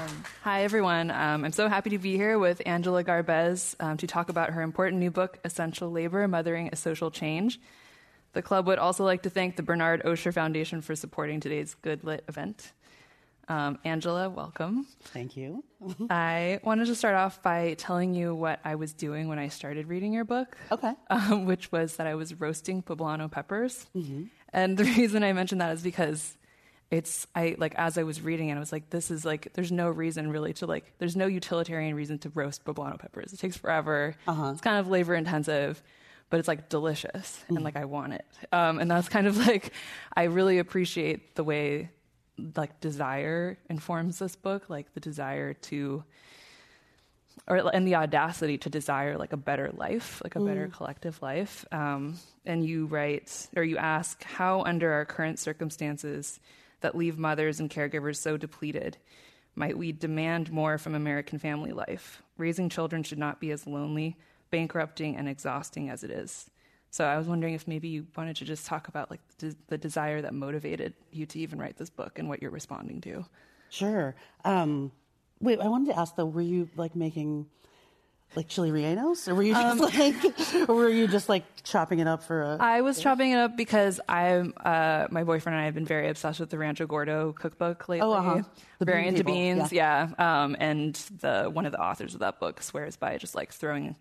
[0.08, 1.12] Um, hi, everyone.
[1.12, 4.62] Um, I'm so happy to be here with Angela Garbes um, to talk about her
[4.62, 7.60] important new book, Essential Labor Mothering a Social Change.
[8.32, 12.06] The club would also like to thank the Bernard Osher Foundation for supporting today's Good
[12.06, 12.72] Lit event.
[13.50, 14.88] Um, Angela, welcome.
[15.02, 15.66] Thank you.
[16.10, 19.90] I wanted to start off by telling you what I was doing when I started
[19.90, 20.56] reading your book.
[20.72, 20.94] Okay.
[21.10, 23.88] Um, which was that I was roasting poblano peppers.
[23.94, 24.24] Mm-hmm.
[24.54, 26.38] And the reason I mentioned that is because
[26.90, 29.72] it's I like as I was reading it, I was like, this is like there's
[29.72, 33.34] no reason really to like there's no utilitarian reason to roast poblano peppers.
[33.34, 34.16] It takes forever.
[34.28, 34.52] Uh-huh.
[34.52, 35.82] It's kind of labor intensive,
[36.30, 38.26] but it's like delicious and like I want it.
[38.52, 39.74] Um, and that's kind of like
[40.16, 41.90] I really appreciate the way
[42.56, 46.04] like desire informs this book, like the desire to
[47.50, 51.66] or and the audacity to desire like a better life, like a better collective life.
[51.72, 56.40] Um, and you write or you ask how under our current circumstances
[56.82, 58.98] that leave mothers and caregivers so depleted
[59.58, 62.22] might we demand more from American family life.
[62.38, 64.16] Raising children should not be as lonely,
[64.52, 66.50] bankrupting, and exhausting as it is.
[66.92, 69.78] So I was wondering if maybe you wanted to just talk about like the, the
[69.78, 73.26] desire that motivated you to even write this book and what you're responding to.
[73.70, 74.16] Sure.
[74.46, 74.92] Um,
[75.42, 77.48] wait, I wanted to ask though, were you like making
[78.36, 79.80] like chili rellenos, or were you just
[80.54, 82.58] like, or were you just like chopping it up for a?
[82.60, 86.10] I was chopping it up because I'm uh, my boyfriend and I have been very
[86.10, 88.08] obsessed with the Rancho Gordo cookbook lately.
[88.08, 88.44] Oh, uh-huh.
[88.80, 90.10] The very bean into people, beans, yeah.
[90.18, 93.96] Um, and the one of the authors of that book swears by just like throwing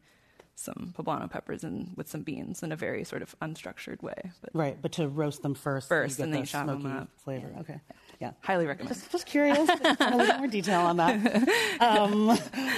[0.59, 4.15] some poblano peppers and with some beans in a very sort of unstructured way.
[4.41, 6.97] But right, but to roast them first, First, and then the you chop 'em smoky
[6.97, 7.09] up.
[7.19, 7.55] flavor.
[7.61, 7.81] Okay,
[8.21, 8.33] yeah.
[8.41, 8.95] highly recommend.
[8.95, 9.69] Just, just curious.
[9.69, 11.17] A little more detail on that.
[11.81, 12.27] Um,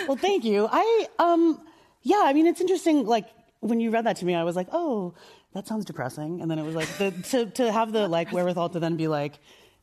[0.08, 0.68] well, thank you.
[0.70, 1.60] I, um,
[2.02, 3.06] yeah, I mean, it's interesting.
[3.06, 3.26] Like
[3.60, 5.14] when you read that to me, I was like, oh,
[5.54, 6.40] that sounds depressing.
[6.42, 9.06] And then it was like the, to to have the like wherewithal to then be
[9.06, 9.38] like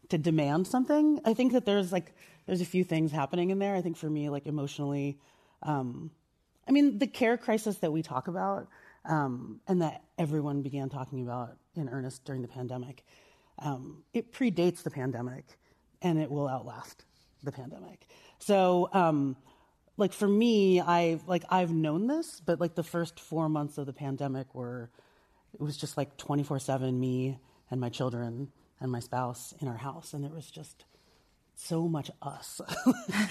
[0.10, 1.20] to demand something.
[1.24, 2.14] I think that there's like
[2.46, 3.74] there's a few things happening in there.
[3.76, 5.18] I think for me, like emotionally,
[5.64, 6.12] um,
[6.68, 8.68] I mean, the care crisis that we talk about
[9.06, 13.04] um, and that everyone began talking about in earnest during the pandemic,
[13.60, 15.46] um, it predates the pandemic
[16.02, 17.06] and it will outlast
[17.44, 18.08] the pandemic.
[18.40, 19.36] So, um,
[19.98, 23.86] like for me, I like I've known this, but like the first four months of
[23.86, 24.90] the pandemic were,
[25.54, 27.40] it was just like twenty four seven me
[27.72, 28.52] and my children
[28.82, 30.84] and my spouse in our house, and it was just
[31.56, 32.62] so much us.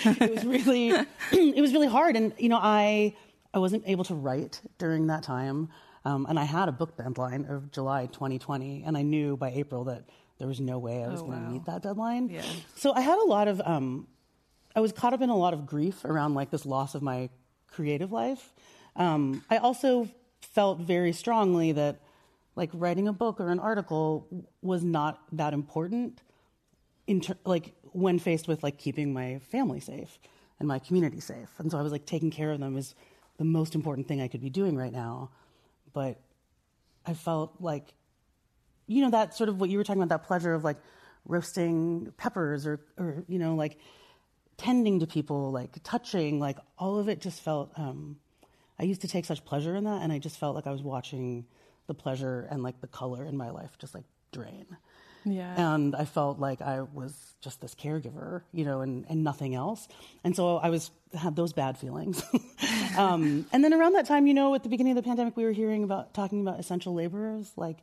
[0.04, 0.88] it was really,
[1.32, 3.14] it was really hard, and you know, I
[3.52, 5.68] I wasn't able to write during that time,
[6.04, 9.84] um, and I had a book deadline of July 2020, and I knew by April
[9.84, 10.04] that
[10.38, 11.52] there was no way I was Oh, going to wow.
[11.52, 12.28] meet that deadline.
[12.28, 12.42] Yeah.
[12.74, 14.08] So I had a lot of, um,
[14.74, 17.30] I was caught up in a lot of grief around like this loss of my
[17.68, 18.52] creative life.
[18.96, 20.08] Um, I also
[20.40, 22.00] felt very strongly that
[22.56, 24.26] like writing a book or an article
[24.62, 26.20] was not that important
[27.06, 30.18] in ter- like when faced with like keeping my family safe
[30.58, 31.50] and my community safe.
[31.58, 32.94] And so I was like taking care of them is
[33.38, 35.30] the most important thing I could be doing right now.
[35.92, 36.20] But
[37.06, 37.94] I felt like
[38.86, 40.76] you know that sort of what you were talking about that pleasure of like
[41.26, 43.78] roasting peppers or or you know like
[44.56, 48.16] tending to people like touching like all of it just felt um
[48.78, 50.82] i used to take such pleasure in that and i just felt like i was
[50.82, 51.46] watching
[51.86, 54.66] the pleasure and like the color in my life just like drain
[55.24, 55.74] Yeah.
[55.74, 59.86] and I felt like I was just this caregiver, you know, and, and nothing else.
[60.22, 62.22] And so I was had those bad feelings.
[62.98, 65.44] um, and then around that time, you know, at the beginning of the pandemic, we
[65.44, 67.78] were hearing about talking about essential laborers like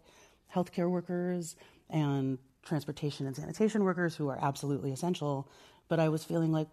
[0.54, 1.56] healthcare workers
[1.90, 5.50] and transportation and sanitation workers who are absolutely essential.
[5.88, 6.68] But I was feeling like,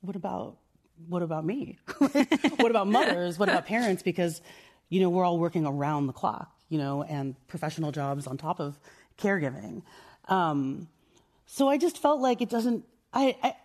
[0.00, 0.56] what about
[1.08, 1.78] what about me?
[1.98, 3.38] what about mothers?
[3.38, 4.02] What about parents?
[4.02, 4.40] Because
[4.88, 8.60] you know we're all working around the clock, you know, and professional jobs on top
[8.60, 8.78] of
[9.18, 9.82] caregiving.
[10.30, 10.88] Um,
[11.46, 12.84] so I just felt like it doesn't.
[13.12, 13.56] I, I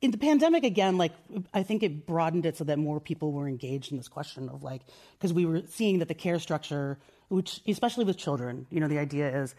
[0.00, 1.12] in the pandemic again, like
[1.52, 4.62] I think it broadened it so that more people were engaged in this question of
[4.62, 4.82] like
[5.18, 8.98] because we were seeing that the care structure, which especially with children, you know, the
[8.98, 9.54] idea is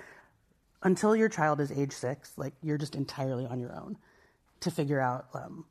[0.84, 3.98] until your child is age six, like you're just entirely on your own
[4.62, 5.66] to figure out um,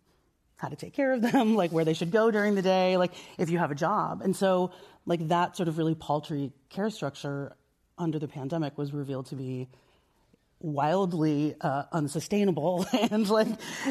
[0.56, 3.12] how to take care of them, like where they should go during the day, like
[3.38, 4.20] if you have a job.
[4.22, 4.72] And so,
[5.06, 7.56] like that sort of really paltry care structure
[7.96, 9.68] under the pandemic was revealed to be
[10.60, 13.48] wildly uh, unsustainable and like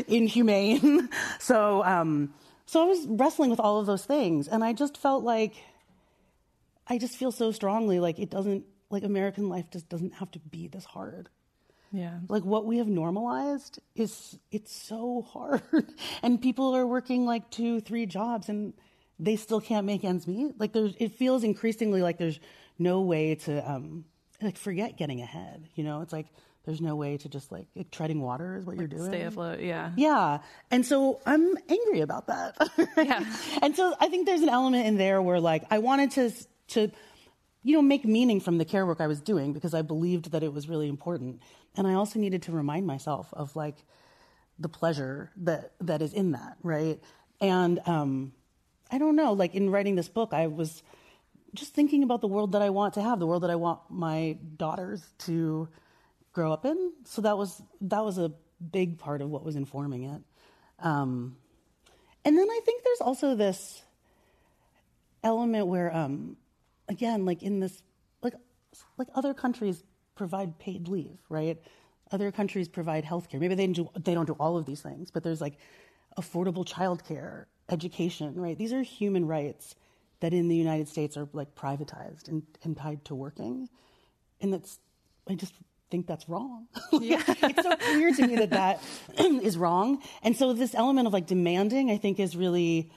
[0.07, 1.09] inhumane.
[1.39, 2.33] So, um,
[2.65, 5.53] so I was wrestling with all of those things, and I just felt like
[6.87, 10.39] I just feel so strongly like it doesn't like American life just doesn't have to
[10.39, 11.29] be this hard.
[11.91, 12.19] Yeah.
[12.27, 15.61] Like what we have normalized is it's so hard,
[16.23, 18.73] and people are working like two, three jobs, and
[19.19, 20.59] they still can't make ends meet.
[20.59, 22.39] Like there's, it feels increasingly like there's
[22.79, 24.05] no way to um
[24.41, 25.67] like forget getting ahead.
[25.75, 26.27] You know, it's like
[26.65, 29.05] there's no way to just like, like treading water is what you're doing.
[29.05, 29.59] Stay afloat.
[29.59, 29.91] Yeah.
[29.97, 30.39] Yeah.
[30.71, 32.55] And so I'm angry about that.
[32.97, 33.23] Yeah.
[33.61, 36.31] and so I think there's an element in there where like I wanted to
[36.69, 36.91] to
[37.63, 40.41] you know make meaning from the care work I was doing because I believed that
[40.41, 41.41] it was really important.
[41.75, 43.75] And I also needed to remind myself of like
[44.57, 46.99] the pleasure that that is in that, right?
[47.41, 48.31] And um
[48.89, 50.81] I don't know, like in writing this book I was
[51.53, 53.81] just thinking about the world that I want to have, the world that I want
[53.89, 55.67] my daughters to
[56.33, 56.91] grow up in.
[57.05, 58.31] So that was that was a
[58.71, 60.21] big part of what was informing it.
[60.79, 61.37] Um,
[62.25, 63.81] and then I think there's also this
[65.23, 66.37] element where, um,
[66.89, 67.81] again, like in this,
[68.21, 68.33] like
[68.97, 69.83] like other countries
[70.15, 71.61] provide paid leave, right?
[72.11, 73.39] Other countries provide healthcare.
[73.39, 75.57] Maybe they don't do, they don't do all of these things, but there's like
[76.17, 78.57] affordable childcare, education, right?
[78.57, 79.75] These are human rights
[80.19, 83.67] that in the United States are like privatized and, and tied to working,
[84.41, 84.79] and that's
[85.29, 85.53] I just
[85.93, 86.65] think that's wrong.
[86.91, 87.21] Yeah.
[87.27, 88.81] it's so clear to me that that
[89.49, 90.01] is wrong.
[90.23, 92.91] And so this element of like demanding, I think, is really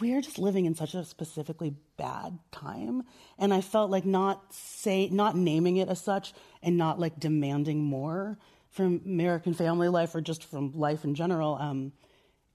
[0.00, 3.02] we are just living in such a specifically bad time
[3.38, 7.82] and i felt like not say not naming it as such and not like demanding
[7.82, 8.36] more
[8.68, 11.92] from american family life or just from life in general um,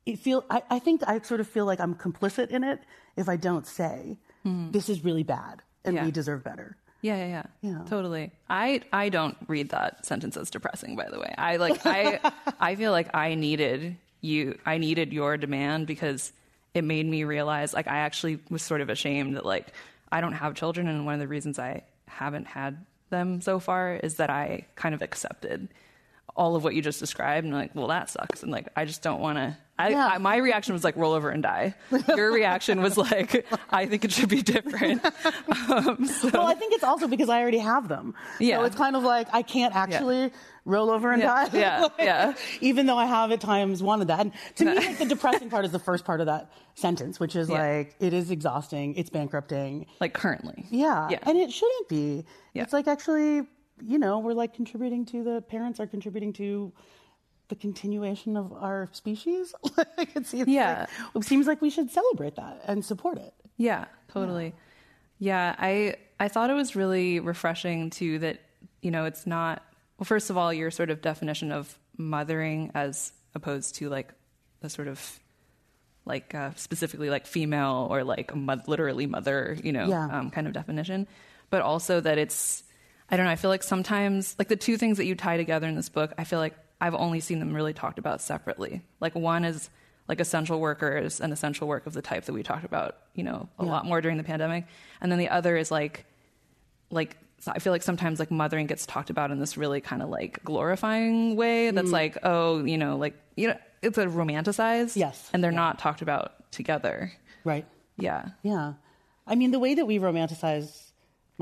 [0.05, 2.79] it feel I, I, think i sort of feel like i'm complicit in it
[3.15, 4.69] if i don't say mm-hmm.
[4.69, 6.05] this is really bad and yeah.
[6.05, 7.83] we deserve better yeah, yeah, yeah, yeah.
[7.89, 8.31] Totally.
[8.49, 10.95] I I don't read that sentence as depressing.
[10.95, 12.19] By the way, I like I
[12.59, 14.57] I feel like I needed you.
[14.65, 16.31] I needed your demand because
[16.73, 19.67] it made me realize like I actually was sort of ashamed that like
[20.11, 23.95] I don't have children, and one of the reasons I haven't had them so far
[23.95, 25.67] is that I kind of accepted
[26.35, 29.01] all of what you just described and like well that sucks and like i just
[29.01, 30.07] don't want to I, yeah.
[30.13, 31.73] I, my reaction was like roll over and die.
[32.15, 35.03] Your reaction was like i think it should be different.
[35.69, 36.29] Um, so.
[36.33, 38.13] well i think it's also because i already have them.
[38.39, 38.57] Yeah.
[38.57, 40.29] so it's kind of like i can't actually yeah.
[40.65, 41.47] roll over and yeah.
[41.47, 41.57] die.
[41.57, 41.81] Yeah.
[41.81, 42.33] Like, yeah.
[42.59, 44.19] Even though i have at times wanted that.
[44.19, 47.35] And to me like the depressing part is the first part of that sentence which
[47.35, 49.87] is like it is exhausting it's bankrupting.
[49.99, 50.65] Like currently.
[50.69, 51.19] Yeah, yeah.
[51.23, 52.25] and it shouldn't be.
[52.53, 53.47] It's like actually
[53.85, 56.71] you know, we're like contributing to the parents are contributing to
[57.49, 59.53] the continuation of our species.
[59.65, 60.87] See it seems yeah.
[61.13, 63.33] Like, it seems like we should celebrate that and support it.
[63.57, 64.53] Yeah, totally.
[65.19, 65.53] Yeah.
[65.53, 68.41] yeah, I I thought it was really refreshing too that
[68.81, 69.63] you know it's not
[69.97, 70.05] well.
[70.05, 74.13] First of all, your sort of definition of mothering as opposed to like
[74.61, 75.19] the sort of
[76.05, 80.05] like uh, specifically like female or like mo- literally mother, you know, yeah.
[80.05, 81.07] um, kind of definition,
[81.49, 82.63] but also that it's
[83.11, 83.31] I don't know.
[83.31, 86.13] I feel like sometimes, like the two things that you tie together in this book,
[86.17, 88.81] I feel like I've only seen them really talked about separately.
[88.99, 89.69] Like one is
[90.07, 93.49] like essential workers and essential work of the type that we talked about, you know,
[93.59, 93.71] a yeah.
[93.71, 94.65] lot more during the pandemic.
[95.01, 96.05] And then the other is like,
[96.89, 97.17] like
[97.47, 100.43] I feel like sometimes like mothering gets talked about in this really kind of like
[100.43, 101.71] glorifying way.
[101.71, 101.93] That's mm.
[101.93, 104.95] like, oh, you know, like you know, it's a romanticized.
[104.95, 105.57] Yes, and they're yeah.
[105.57, 107.11] not talked about together.
[107.43, 107.65] Right.
[107.97, 108.29] Yeah.
[108.43, 108.73] Yeah.
[109.27, 110.90] I mean, the way that we romanticize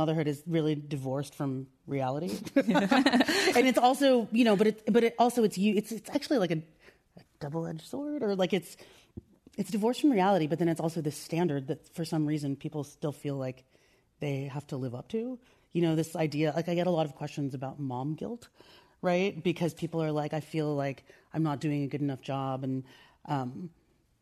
[0.02, 2.32] motherhood is really divorced from reality.
[3.58, 6.40] And it's also you know but it but it also it's you it's it's actually
[6.44, 6.60] like a,
[7.22, 8.78] a double-edged sword or like it's
[9.58, 12.84] it's divorced from reality but then it's also this standard that for some reason people
[12.84, 13.66] still feel like
[14.24, 15.40] they have to live up to.
[15.74, 18.48] You know this idea like i get a lot of questions about mom guilt
[19.02, 19.34] right?
[19.50, 21.00] Because people are like i feel like
[21.34, 22.84] i'm not doing a good enough job and
[23.26, 23.70] um,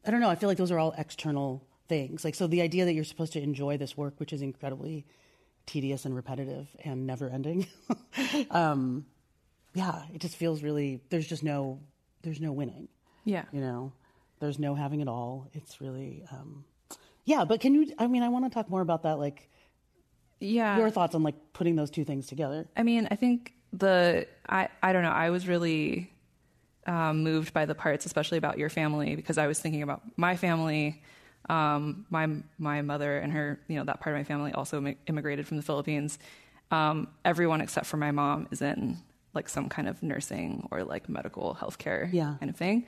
[0.05, 1.50] i don't know i feel like those are all external
[1.88, 2.25] things.
[2.25, 5.05] Like so the idea that you're supposed to enjoy this work which is incredibly
[5.67, 7.67] tedious and repetitive and never ending.
[8.51, 9.05] um,
[9.75, 11.01] yeah, it just feels really.
[11.09, 11.79] There's just no.
[12.24, 12.88] There's no winning.
[13.25, 13.43] Yeah.
[13.51, 13.91] You know,
[14.39, 15.47] there's no having it all.
[15.53, 16.24] It's really.
[16.31, 16.65] Um,
[17.25, 17.93] yeah, but can you?
[18.00, 19.19] I mean, I want to talk more about that.
[19.19, 19.50] Like,
[20.39, 22.67] yeah, your thoughts on like putting those two things together.
[22.75, 25.12] I mean, I think the I I don't know.
[25.12, 26.12] I was really
[26.88, 30.38] um, moved by the parts, especially about your family, because I was thinking about my
[30.38, 31.03] family
[31.50, 32.27] um, my
[32.58, 35.63] my mother and her, you know, that part of my family also immigrated from the
[35.63, 36.20] Philippines.
[36.72, 38.98] Um, everyone except for my mom is in
[39.34, 42.36] like some kind of nursing or like medical healthcare yeah.
[42.39, 42.86] kind of thing.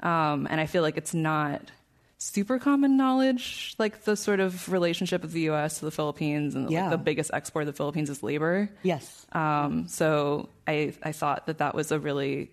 [0.00, 1.70] Um, and I feel like it's not
[2.18, 5.78] super common knowledge, like the sort of relationship of the U.S.
[5.78, 6.82] to the Philippines, and yeah.
[6.82, 8.70] like, the biggest export of the Philippines is labor.
[8.82, 9.26] Yes.
[9.32, 12.50] Um, so I I thought that that was a really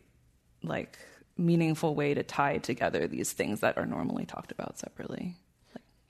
[0.63, 0.97] like
[1.37, 5.35] meaningful way to tie together these things that are normally talked about separately.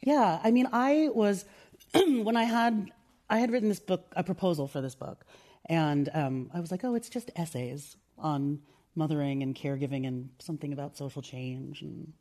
[0.01, 1.46] Yeah, I mean, I was
[1.93, 2.91] when I had
[3.29, 5.25] I had written this book, a proposal for this book,
[5.65, 8.60] and um, I was like, oh, it's just essays on
[8.96, 12.13] mothering and caregiving and something about social change and.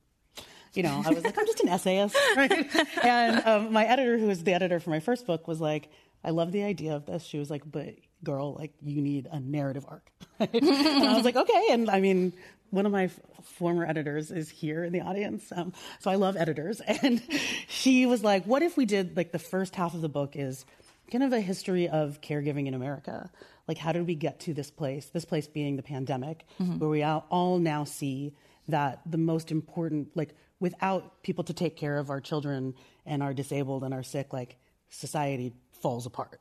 [0.74, 2.66] You know, I was like, I'm just an essayist, right?
[3.02, 5.88] And um, my editor, who was the editor for my first book, was like,
[6.24, 7.24] I love the idea of this.
[7.24, 7.94] She was like, but
[8.24, 10.10] girl, like you need a narrative arc.
[10.40, 11.66] and I was like, okay.
[11.70, 12.32] And I mean,
[12.70, 15.50] one of my f- former editors is here in the audience.
[15.54, 16.80] Um, so I love editors.
[17.02, 17.22] And
[17.68, 20.64] she was like, what if we did like the first half of the book is
[21.10, 23.30] kind of a history of caregiving in America?
[23.68, 25.06] Like, how did we get to this place?
[25.06, 26.78] This place being the pandemic, mm-hmm.
[26.78, 28.34] where we all, all now see
[28.68, 33.34] that the most important, like, without people to take care of our children and our
[33.34, 34.56] disabled and our sick, like,
[34.88, 36.40] society falls apart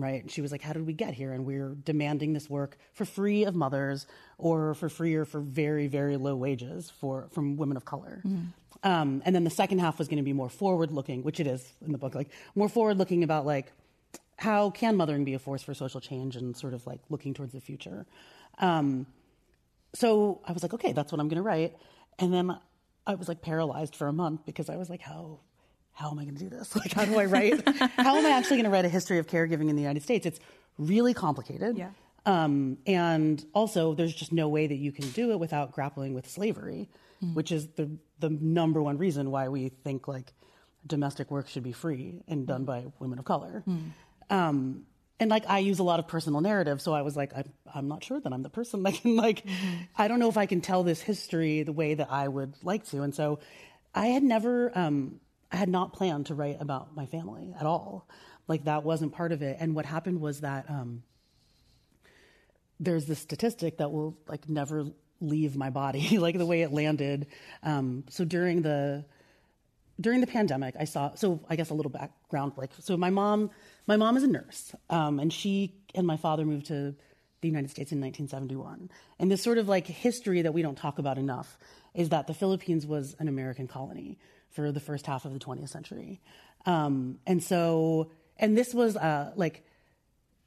[0.00, 0.30] right?
[0.30, 1.32] She was like, How did we get here?
[1.32, 4.06] And we're demanding this work for free of mothers
[4.36, 8.22] or for free or for very, very low wages for from women of color.
[8.26, 8.52] Mm.
[8.84, 11.46] Um, and then the second half was going to be more forward looking, which it
[11.46, 13.72] is in the book, like more forward looking about like
[14.36, 17.52] how can mothering be a force for social change and sort of like looking towards
[17.52, 18.06] the future.
[18.58, 19.06] Um,
[19.94, 21.76] so I was like, okay, that's what I'm going to write.
[22.20, 22.56] And then
[23.04, 25.40] I was like paralyzed for a month because I was like, how
[25.98, 26.76] how am I going to do this?
[26.76, 27.68] Like, how do I write?
[27.96, 30.26] how am I actually going to write a history of caregiving in the United States?
[30.26, 30.38] It's
[30.78, 31.76] really complicated.
[31.76, 31.90] Yeah.
[32.24, 36.28] Um, and also, there's just no way that you can do it without grappling with
[36.28, 36.88] slavery,
[37.22, 37.34] mm.
[37.34, 37.90] which is the
[38.20, 40.32] the number one reason why we think like
[40.86, 43.64] domestic work should be free and done by women of color.
[43.66, 43.90] Mm.
[44.30, 44.86] Um,
[45.18, 47.88] and like I use a lot of personal narrative, so I was like, I'm, I'm
[47.88, 49.76] not sure that I'm the person that can like, mm-hmm.
[49.96, 52.84] I don't know if I can tell this history the way that I would like
[52.90, 53.02] to.
[53.02, 53.40] And so,
[53.94, 58.08] I had never um, I had not planned to write about my family at all.
[58.46, 59.56] Like that wasn't part of it.
[59.60, 61.02] And what happened was that um,
[62.80, 64.86] there's this statistic that will like never
[65.20, 67.26] leave my body, like the way it landed.
[67.62, 69.04] Um, so during the
[70.00, 71.14] during the pandemic, I saw.
[71.14, 73.50] So I guess a little background, like so my mom,
[73.86, 76.94] my mom is a nurse, um, and she and my father moved to
[77.40, 78.90] the United States in 1971.
[79.18, 81.58] And this sort of like history that we don't talk about enough
[81.94, 84.18] is that the Philippines was an American colony
[84.50, 86.20] for the first half of the 20th century.
[86.66, 89.64] Um, and so, and this was uh, like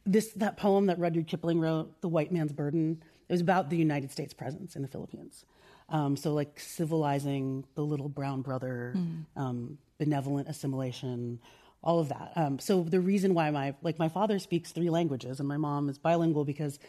[0.06, 3.78] this that poem that Rudyard Kipling wrote, "The White Man's Burden." It was about the
[3.78, 5.46] United States presence in the Philippines.
[5.90, 9.26] Um, so, like civilizing the little brown brother, mm.
[9.36, 11.40] um, benevolent assimilation,
[11.84, 12.32] all of that.
[12.36, 15.90] Um, so the reason why my like my father speaks three languages and my mom
[15.90, 16.80] is bilingual because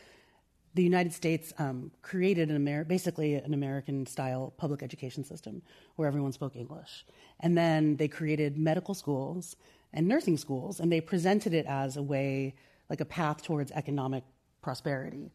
[0.74, 5.62] the United States um, created an Amer- basically an American style public education system
[5.96, 7.04] where everyone spoke English.
[7.40, 9.56] And then they created medical schools
[9.92, 12.54] and nursing schools, and they presented it as a way,
[12.88, 14.24] like a path towards economic
[14.62, 15.30] prosperity.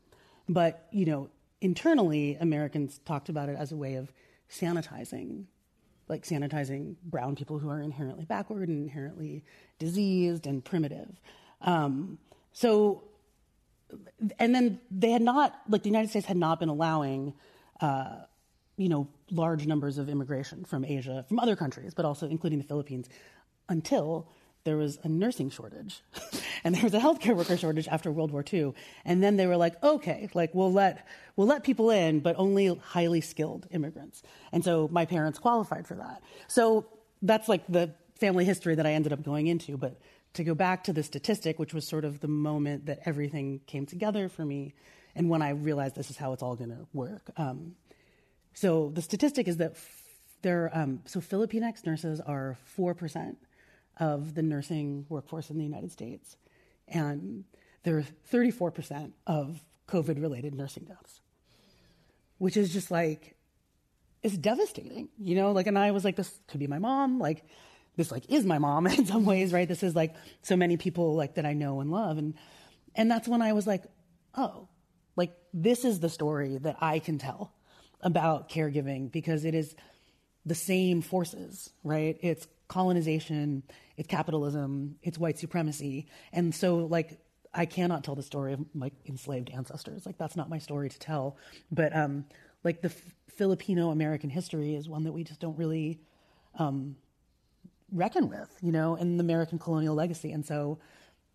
[0.49, 1.29] But, you know,
[1.61, 4.11] internally, Americans talked about it as a way of
[4.49, 5.45] sanitizing,
[6.07, 9.43] like sanitizing brown people who are inherently backward and inherently
[9.77, 11.19] diseased and primitive.
[11.61, 12.17] Um,
[12.53, 13.03] so
[14.39, 17.33] and then they had not, like the United States had not been allowing,
[17.81, 18.17] uh,
[18.77, 22.65] you know, large numbers of immigration from Asia, from other countries, but also including the
[22.65, 23.09] Philippines,
[23.69, 24.27] until
[24.63, 26.01] there was a nursing shortage
[26.63, 28.73] and there was a healthcare worker shortage after World War II.
[29.05, 32.75] And then they were like, okay, like we'll let we'll let people in, but only
[32.75, 34.23] highly skilled immigrants.
[34.51, 36.21] And so my parents qualified for that.
[36.47, 36.85] So
[37.21, 39.77] that's like the family history that I ended up going into.
[39.77, 39.99] But
[40.37, 43.85] to go back to the statistic, which was sort of the moment that everything came
[43.85, 44.73] together for me,
[45.15, 47.29] and when I realized this is how it's all going to work.
[47.37, 47.75] Um,
[48.53, 50.03] so the statistic is that f-
[50.41, 53.37] there, um, so Filipinx nurses are four percent
[53.99, 56.37] of the nursing workforce in the United States,
[56.87, 57.43] and
[57.83, 61.21] they're thirty-four percent of COVID-related nursing deaths,
[62.37, 63.35] which is just like
[64.23, 65.51] it's devastating, you know.
[65.51, 67.45] Like, and I was like, this could be my mom, like
[67.97, 69.67] this like is my mom in some ways, right?
[69.67, 72.17] This is like so many people like that I know and love.
[72.17, 72.35] And
[72.95, 73.83] and that's when I was like,
[74.35, 74.69] oh,
[75.15, 77.53] like this is the story that I can tell
[78.01, 79.75] about caregiving because it is
[80.45, 82.17] the same forces, right?
[82.21, 83.63] It's colonization,
[83.97, 86.07] it's capitalism, it's white supremacy.
[86.31, 87.19] And so like
[87.53, 90.05] I cannot tell the story of my enslaved ancestors.
[90.05, 91.37] Like that's not my story to tell.
[91.71, 92.25] But um
[92.63, 92.89] like the
[93.35, 95.99] Filipino American history is one that we just don't really
[96.59, 96.95] um
[97.91, 100.31] reckon with, you know, in the American colonial legacy.
[100.31, 100.79] And so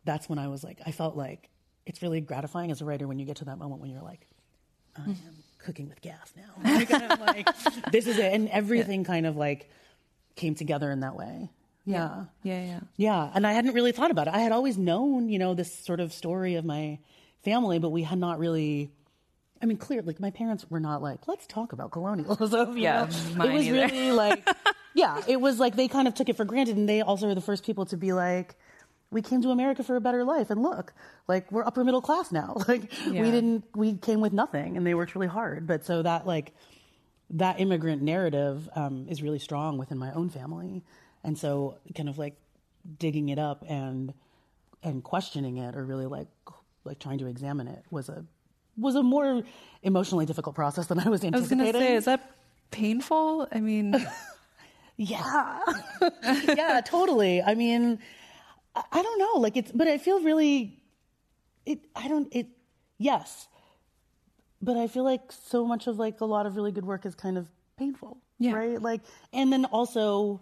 [0.05, 1.49] that's when I was like, I felt like
[1.87, 4.27] it's really gratifying as a writer when you get to that moment when you're like,
[4.97, 5.17] I am
[5.59, 6.53] cooking with gas now.
[6.65, 6.91] Like,
[7.21, 7.49] like,
[7.93, 8.33] this is it.
[8.33, 9.07] And everything yeah.
[9.07, 9.71] kind of like
[10.37, 11.51] came together in that way.
[11.85, 12.25] Yeah.
[12.43, 12.65] yeah.
[12.65, 12.81] Yeah.
[12.97, 13.31] Yeah.
[13.35, 14.35] And I hadn't really thought about it.
[14.35, 16.99] I had always known, you know, this sort of story of my
[17.43, 18.93] family, but we had not really
[19.63, 22.77] I mean, clearly, like my parents were not like, let's talk about colonialism.
[22.77, 23.87] Yeah, it was either.
[23.87, 24.47] really like,
[24.95, 27.35] yeah, it was like they kind of took it for granted, and they also were
[27.35, 28.57] the first people to be like,
[29.13, 30.93] we came to America for a better life, and look,
[31.29, 32.57] like we're upper middle class now.
[32.69, 33.21] Like Yeah.
[33.23, 35.67] we didn't, we came with nothing, and they worked really hard.
[35.67, 36.53] But so that like
[37.31, 40.83] that immigrant narrative um, is really strong within my own family,
[41.23, 42.37] and so kind of like
[42.99, 44.13] digging it up and
[44.83, 46.29] and questioning it, or really like
[46.85, 48.25] like trying to examine it was a
[48.77, 49.43] was a more
[49.83, 51.61] emotionally difficult process than I was anticipating.
[51.61, 51.81] I was anticipating.
[51.81, 52.31] gonna say, is that
[52.71, 53.49] painful?
[53.53, 53.95] I mean,
[54.97, 55.59] Yeah.
[56.23, 57.43] yeah, totally.
[57.43, 57.99] I mean,
[58.75, 59.41] I, I don't know.
[59.41, 60.81] Like it's, but I feel really,
[61.67, 62.47] it, I don't, it,
[62.99, 63.49] yes.
[64.61, 67.15] But I feel like so much of like a lot of really good work is
[67.15, 68.19] kind of painful.
[68.39, 68.53] Yeah.
[68.53, 68.81] Right.
[68.81, 69.01] Like,
[69.33, 70.41] and then also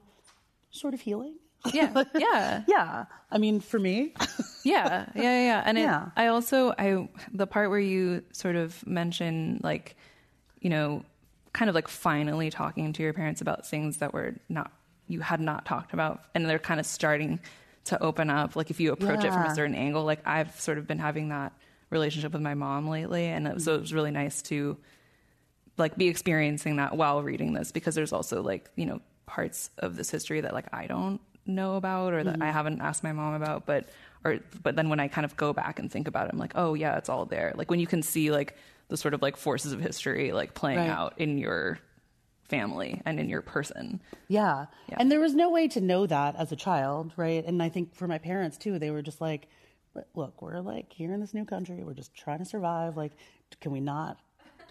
[0.70, 1.36] sort of healing.
[1.72, 2.62] Yeah, yeah.
[2.66, 3.04] Yeah.
[3.30, 4.14] I mean, for me,
[4.64, 5.62] yeah yeah yeah, yeah.
[5.64, 6.10] and it, Yeah.
[6.16, 9.96] i also i the part where you sort of mention like
[10.60, 11.02] you know
[11.52, 14.70] kind of like finally talking to your parents about things that were not
[15.08, 17.40] you had not talked about and they're kind of starting
[17.84, 20.76] to open up like if you approach it from a certain angle like i've sort
[20.78, 21.52] of been having that
[21.88, 24.76] relationship with my mom lately and it, so it was really nice to
[25.78, 29.96] like be experiencing that while reading this because there's also like you know parts of
[29.96, 32.42] this history that like I don't know about or that Mm-hmm.
[32.42, 33.88] I haven't asked my mom about but
[34.24, 36.52] or but then when I kind of go back and think about it I'm like
[36.54, 38.56] oh yeah it's all there like when you can see like
[38.88, 40.88] the sort of like forces of history like playing Right.
[40.90, 41.78] out in your
[42.48, 44.66] family and in your person Yeah.
[44.88, 44.96] Yeah.
[44.98, 47.44] And there was no way to know that as a child, right?
[47.46, 49.48] And I think for my parents too, they were just like,
[50.14, 52.96] look, we're like here in this new country, we're just trying to survive.
[52.96, 53.12] Like,
[53.60, 54.18] can we not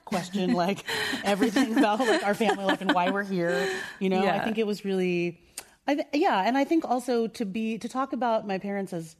[0.05, 0.83] question like
[1.23, 3.69] everything about like our family life and why we're here?
[3.99, 5.39] You know, I think it was really,
[5.95, 6.43] th- yeah.
[6.45, 9.15] And I think also to be, to talk about my parents as,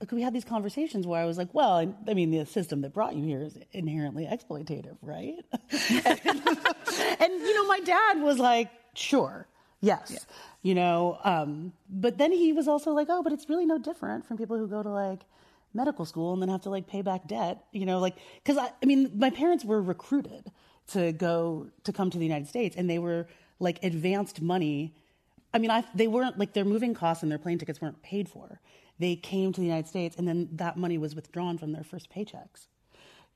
[0.00, 2.82] like we had these conversations where I was like, well, I, I mean, the system
[2.82, 5.36] that brought you here is inherently exploitative, right?
[7.20, 9.46] and you know, my dad was like, sure,
[9.80, 10.26] yes,
[10.62, 14.26] you know, um, but then he was also like, oh, but it's really no different
[14.26, 15.20] from people who go to like
[15.72, 18.70] medical school and then have to like pay back debt, you know, like because I,
[18.82, 20.50] I mean, my parents were recruited
[20.88, 23.26] to go to come to the United States, and they were
[23.58, 24.94] like advanced money.
[25.54, 28.28] I mean, I, they weren't like their moving costs and their plane tickets weren't paid
[28.28, 28.60] for.
[28.98, 32.10] They came to the United States, and then that money was withdrawn from their first
[32.10, 32.66] paychecks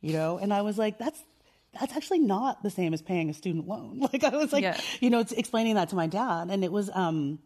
[0.01, 0.39] you know?
[0.39, 1.21] And i was like that's
[1.79, 4.01] that's actually not the same as paying a student loan.
[4.13, 4.81] Like i was like Yeah.
[5.01, 7.39] you know it's explaining that to my dad and it was um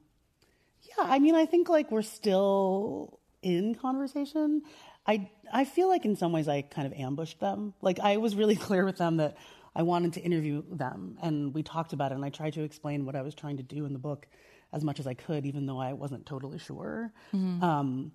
[0.82, 4.62] yeah i mean i think like we're still in conversation.
[5.06, 7.74] I i feel like in some ways i kind of ambushed them.
[7.80, 9.36] Like i was really clear with them that
[9.74, 13.06] i wanted to interview them and we talked about it and i tried to explain
[13.06, 14.26] what i was trying to do in the book
[14.72, 17.12] as much as i could even though i wasn't totally sure
[17.60, 18.12] um,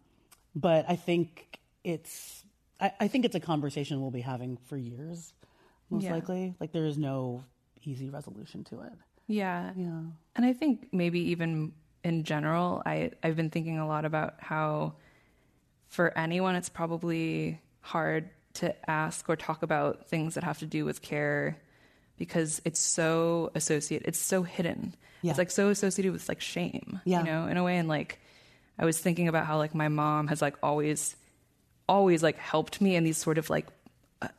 [0.55, 2.43] but I think it's
[2.79, 5.33] I, I think it's a conversation we'll be having for years,
[5.89, 6.13] most Yeah.
[6.13, 6.55] likely.
[6.59, 7.43] Like there is no
[7.83, 8.93] easy resolution to it.
[9.27, 10.01] yeah Yeah.
[10.35, 14.93] And I think maybe even in general, I, I've been thinking a lot about how
[15.87, 20.85] for anyone, it's probably hard to ask or talk about things that have to do
[20.85, 21.57] with care
[22.17, 24.95] because it's so associated, it's so hidden.
[25.21, 25.31] Yeah.
[25.31, 27.19] It's like so associated with like shame, Yeah.
[27.19, 27.77] you know, in a way.
[27.77, 28.19] And like,
[28.79, 31.15] I was thinking about how like my mom has like always,
[31.89, 33.67] always like helped me in these sort of like,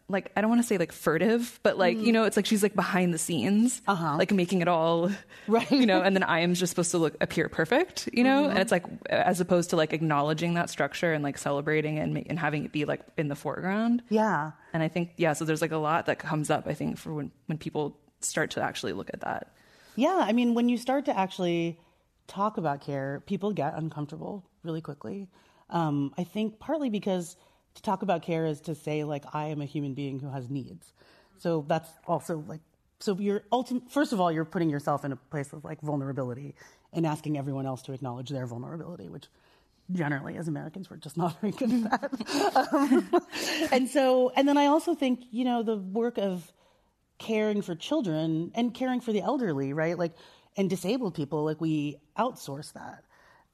[0.09, 2.63] like I don't want to say like furtive, but like you know, it's like she's
[2.63, 3.93] like behind the scenes, Mm.
[3.93, 4.17] Uh-huh.
[4.19, 5.11] like making it all
[5.47, 5.71] Right.
[5.71, 8.59] you know, and then I am just supposed to look appear perfect, you know, and
[8.59, 12.65] it's like as opposed to like acknowledging that structure and like celebrating and and having
[12.65, 14.03] it be like in the foreground.
[14.09, 14.53] Yeah.
[14.73, 16.67] And I think yeah, so there's like a lot that comes up.
[16.67, 19.53] I think for when when people start to actually look at that.
[19.95, 20.19] Yeah.
[20.27, 21.79] I mean, when you start to actually
[22.27, 25.29] talk about care, people get uncomfortable really quickly.
[25.71, 27.37] Um, I think partly because
[27.79, 30.51] to talk about care is to say like I am a human being who has
[30.51, 30.93] needs.
[31.39, 32.61] So that's also like
[33.01, 33.91] so you're ultimate.
[33.91, 36.55] First of all, you're putting yourself in a place of like vulnerability
[36.93, 39.29] and asking everyone else to acknowledge their vulnerability, which
[39.93, 42.69] generally as Americans we're just not very good at that.
[42.73, 43.09] um,
[43.73, 46.53] and so, and then I also think you know the work of
[47.19, 49.99] caring for children and caring for the elderly, right?
[49.99, 50.13] Like,
[50.57, 53.05] and disabled people, like we outsource that.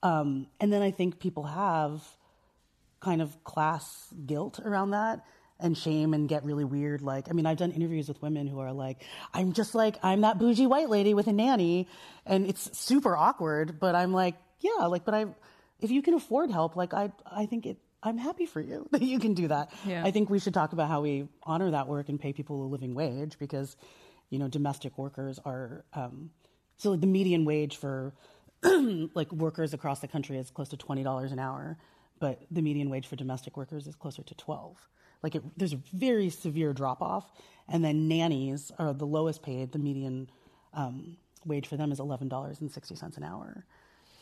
[0.03, 2.03] Um, and then I think people have
[3.05, 5.23] kind of class guilt around that
[5.59, 7.03] and shame and get really weird.
[7.03, 10.21] Like, I mean, I've done interviews with women who are like, I'm just like, I'm
[10.21, 11.87] that bougie white lady with a nanny.
[12.25, 15.27] And it's super awkward, but I'm like, yeah, like, but I,
[15.79, 19.03] if you can afford help, like, I, I think it, I'm happy for you that
[19.03, 19.71] you can do that.
[19.85, 20.03] Yeah.
[20.03, 22.67] I think we should talk about how we honor that work and pay people a
[22.67, 23.77] living wage because,
[24.31, 26.31] you know, domestic workers are, um,
[26.77, 28.13] so like the median wage for
[29.13, 31.77] like workers across the country is close to $20 an hour,
[32.25, 34.89] but the median wage for domestic workers is closer to 12.
[35.21, 37.31] Like it, there's a very severe drop off,
[37.69, 39.71] and then nannies are the lowest paid.
[39.71, 40.31] The median
[40.73, 43.63] um, wage for them is eleven dollars and sixty cents an hour.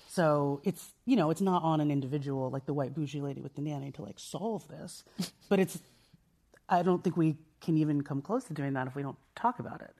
[0.09, 3.55] So it's you know it's not on an individual like the white bougie lady with
[3.55, 5.05] the nanny to like solve this,
[5.49, 5.79] but it's
[6.67, 9.59] I don't think we can even come close to doing that if we don't talk
[9.59, 9.93] about it.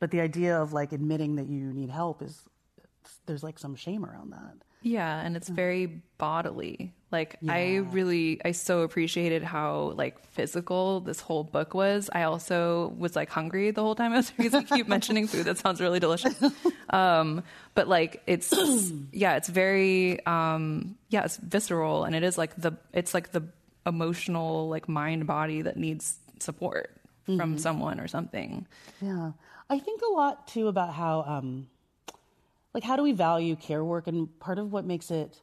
[0.00, 2.42] But the idea of like admitting that you need help is
[3.26, 4.66] there's like some shame around that.
[4.82, 6.94] Yeah, and it's very bodily.
[7.12, 12.10] Like I really I so appreciated how like physical this whole book was.
[12.12, 14.54] I also was like hungry the whole time I was reading.
[14.56, 15.44] I keep mentioning food.
[15.46, 16.34] That sounds really delicious.
[16.88, 17.42] Um,
[17.74, 18.54] but like it's
[19.12, 23.42] yeah, it's very um, yeah, it's visceral and it is like the it's like the
[23.84, 28.66] emotional like mind body that needs support from someone or something.
[29.00, 29.32] Yeah,
[29.68, 31.68] I think a lot too about how, um,
[32.72, 35.40] like, how do we value care work, and part of what makes it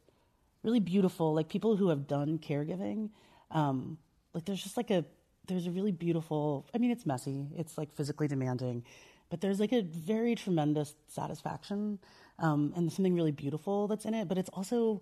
[0.63, 3.09] really beautiful, like people who have done caregiving,
[3.51, 3.97] um,
[4.33, 5.05] like there's just like a
[5.47, 6.65] there's a really beautiful.
[6.73, 8.83] I mean, it's messy, it's like physically demanding,
[9.29, 11.99] but there's like a very tremendous satisfaction
[12.39, 14.27] um, and something really beautiful that's in it.
[14.27, 15.01] But it's also,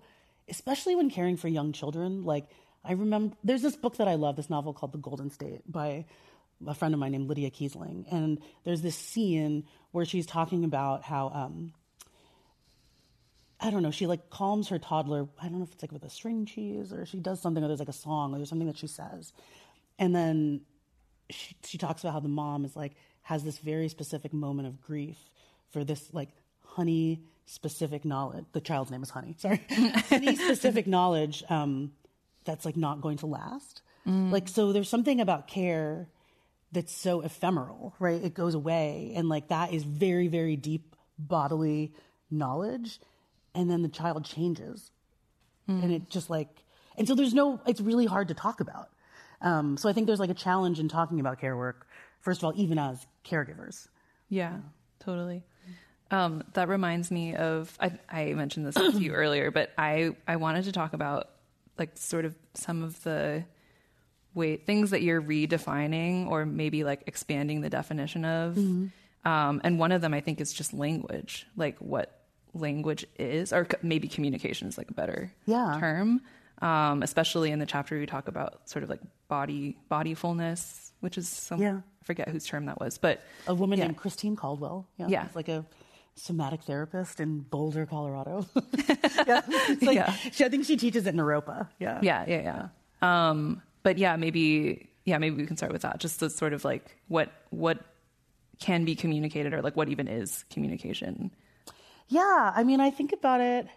[0.49, 2.47] especially when caring for young children, like.
[2.83, 6.05] I remember there's this book that I love, this novel called The Golden State by
[6.65, 8.11] a friend of mine named Lydia Kiesling.
[8.11, 11.73] And there's this scene where she's talking about how, um,
[13.61, 15.27] I don't know, she like calms her toddler.
[15.39, 17.67] I don't know if it's like with a string cheese or she does something or
[17.67, 19.33] there's like a song or there's something that she says.
[19.99, 20.61] And then
[21.29, 24.81] she, she talks about how the mom is like, has this very specific moment of
[24.81, 25.17] grief
[25.69, 26.29] for this like
[26.65, 28.45] honey specific knowledge.
[28.53, 29.61] The child's name is Honey, sorry.
[29.69, 31.91] honey specific knowledge um,
[32.45, 33.83] that's like not going to last.
[34.31, 36.09] Like, so there's something about care
[36.71, 38.23] that's so ephemeral, right?
[38.23, 39.13] It goes away.
[39.15, 41.93] And like that is very, very deep bodily
[42.31, 42.99] knowledge.
[43.53, 44.91] And then the child changes.
[45.67, 46.49] And it just like,
[46.97, 48.89] and so there's no, it's really hard to talk about.
[49.41, 51.87] Um, so I think there's like a challenge in talking about care work,
[52.19, 53.87] first of all, even as caregivers.
[54.29, 54.57] Yeah,
[54.99, 55.43] totally.
[56.11, 60.35] Um, that reminds me of I, I mentioned this to you earlier, but I I
[60.35, 61.29] wanted to talk about
[61.77, 63.45] like sort of some of the
[64.33, 68.57] way things that you're redefining or maybe like expanding the definition of.
[69.23, 72.20] Um, and one of them I think is just language, like what
[72.53, 75.77] language is, or maybe communication is like a better Yeah.
[75.79, 76.21] term.
[76.61, 81.27] Um, especially in the chapter you talk about sort of like body bodyfulness, which is
[81.27, 81.77] some Yeah.
[81.77, 83.85] I forget whose term that was, but A woman Yeah.
[83.85, 84.87] named Christine Caldwell.
[84.97, 85.07] Yeah.
[85.07, 85.27] Yeah.
[85.33, 85.65] Like a
[86.15, 88.45] somatic therapist in Boulder, Colorado.
[89.27, 89.41] yeah.
[89.81, 90.11] Like, Yeah.
[90.31, 91.67] She, I think she teaches at Naropa.
[91.79, 91.99] Yeah.
[92.03, 92.67] yeah, yeah,
[93.01, 93.29] yeah.
[93.29, 95.99] Um, but yeah, maybe yeah, maybe we can start with that.
[95.99, 97.79] Just the sort of like what what
[98.59, 101.31] can be communicated or like what even is communication.
[102.11, 103.67] Yeah, I mean, I think about it.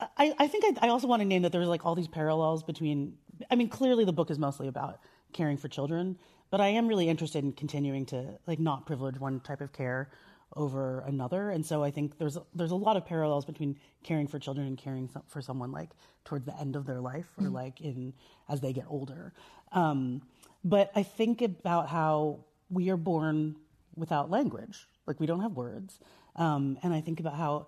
[0.00, 2.62] I, I think I, I also want to name that there's like all these parallels
[2.62, 3.14] between.
[3.50, 5.00] I mean, clearly the book is mostly about
[5.34, 6.18] caring for children,
[6.50, 10.10] but I am really interested in continuing to like not privilege one type of care
[10.56, 14.38] over another, and so I think there's there's a lot of parallels between caring for
[14.38, 15.90] children and caring for someone like
[16.24, 18.14] towards the end of their life or like in
[18.48, 19.34] as they get older.
[19.72, 20.22] Um,
[20.64, 23.56] but I think about how we are born
[23.94, 26.00] without language, like we don't have words,
[26.36, 27.66] um, and I think about how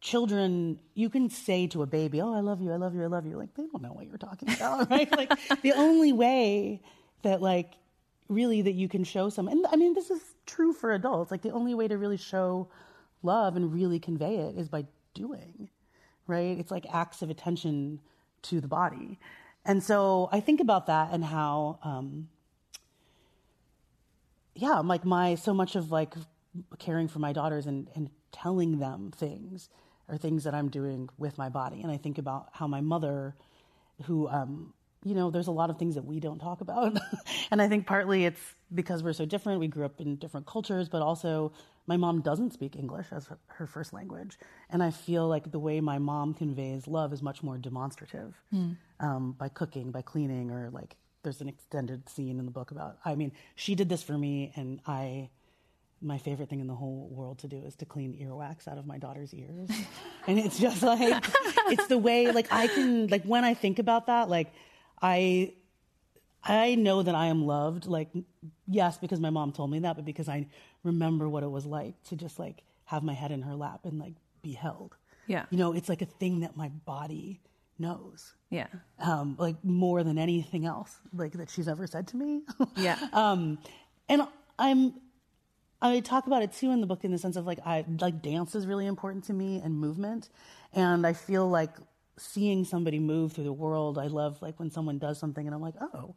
[0.00, 3.06] children you can say to a baby oh i love you i love you i
[3.06, 5.10] love you like they don't know what you're talking about right?
[5.10, 6.80] Like the only way
[7.22, 7.72] that like
[8.28, 11.42] really that you can show some and i mean this is true for adults like
[11.42, 12.68] the only way to really show
[13.24, 15.68] love and really convey it is by doing
[16.28, 16.58] right?
[16.58, 18.00] It's like acts of attention
[18.42, 19.18] to the body.
[19.64, 22.28] And so i think about that and how um
[24.54, 26.14] yeah, like my so much of like
[26.78, 29.68] caring for my daughters and, and telling them things
[30.08, 31.82] or things that I'm doing with my body.
[31.82, 33.34] And I think about how my mother,
[34.04, 34.72] who, um,
[35.04, 36.98] you know, there's a lot of things that we don't talk about.
[37.50, 38.40] and I think partly it's
[38.74, 39.60] because we're so different.
[39.60, 41.52] We grew up in different cultures, but also
[41.86, 44.38] my mom doesn't speak English as her, her first language.
[44.70, 48.34] And I feel like the way my mom conveys love is much more demonstrative
[49.00, 52.96] um, by cooking, by cleaning, or like there's an extended scene in the book about
[53.04, 55.28] i mean she did this for me and i
[56.00, 58.86] my favorite thing in the whole world to do is to clean earwax out of
[58.86, 59.68] my daughter's ears
[60.26, 61.24] and it's just like
[61.68, 64.52] it's the way like i can like when i think about that like
[65.02, 65.52] i
[66.44, 68.08] i know that i am loved like
[68.68, 70.46] yes because my mom told me that but because i
[70.84, 73.98] remember what it was like to just like have my head in her lap and
[73.98, 75.46] like be held Yeah.
[75.50, 77.40] you know it's like a thing that my body
[77.80, 78.66] knows Yeah.
[79.00, 82.42] um, like more than anything else like that she's ever said to me.
[82.76, 82.98] Yeah.
[83.12, 83.58] um,
[84.08, 84.22] and
[84.58, 84.94] I'm
[85.80, 88.20] I talk about it too in the book in the sense of like I like
[88.22, 90.28] dance is really important to me and movement,
[90.72, 91.70] and I feel like
[92.16, 93.96] seeing somebody move through the world.
[93.98, 96.14] I love like when someone does something and I'm like, oh,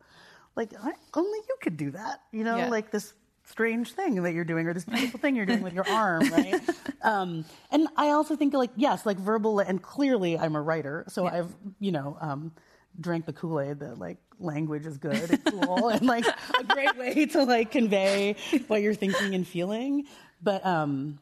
[0.55, 2.69] like I, only you could do that, you know, Yeah.
[2.69, 5.87] like this strange thing that you're doing or this beautiful thing you're doing with your
[5.89, 6.59] arm, right?
[7.03, 11.27] um, and I also think like yes, like verbal and clearly I'm a writer, so
[11.27, 12.51] I've you know um,
[12.99, 16.97] drank the Kool Aid that like language is good and cool and like a great
[16.97, 18.35] way to like convey
[18.67, 20.05] what you're thinking and feeling,
[20.41, 20.65] but.
[20.65, 21.19] um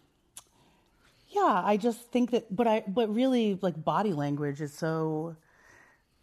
[1.30, 5.36] yeah, I just think that, but I, but really, like body language is so.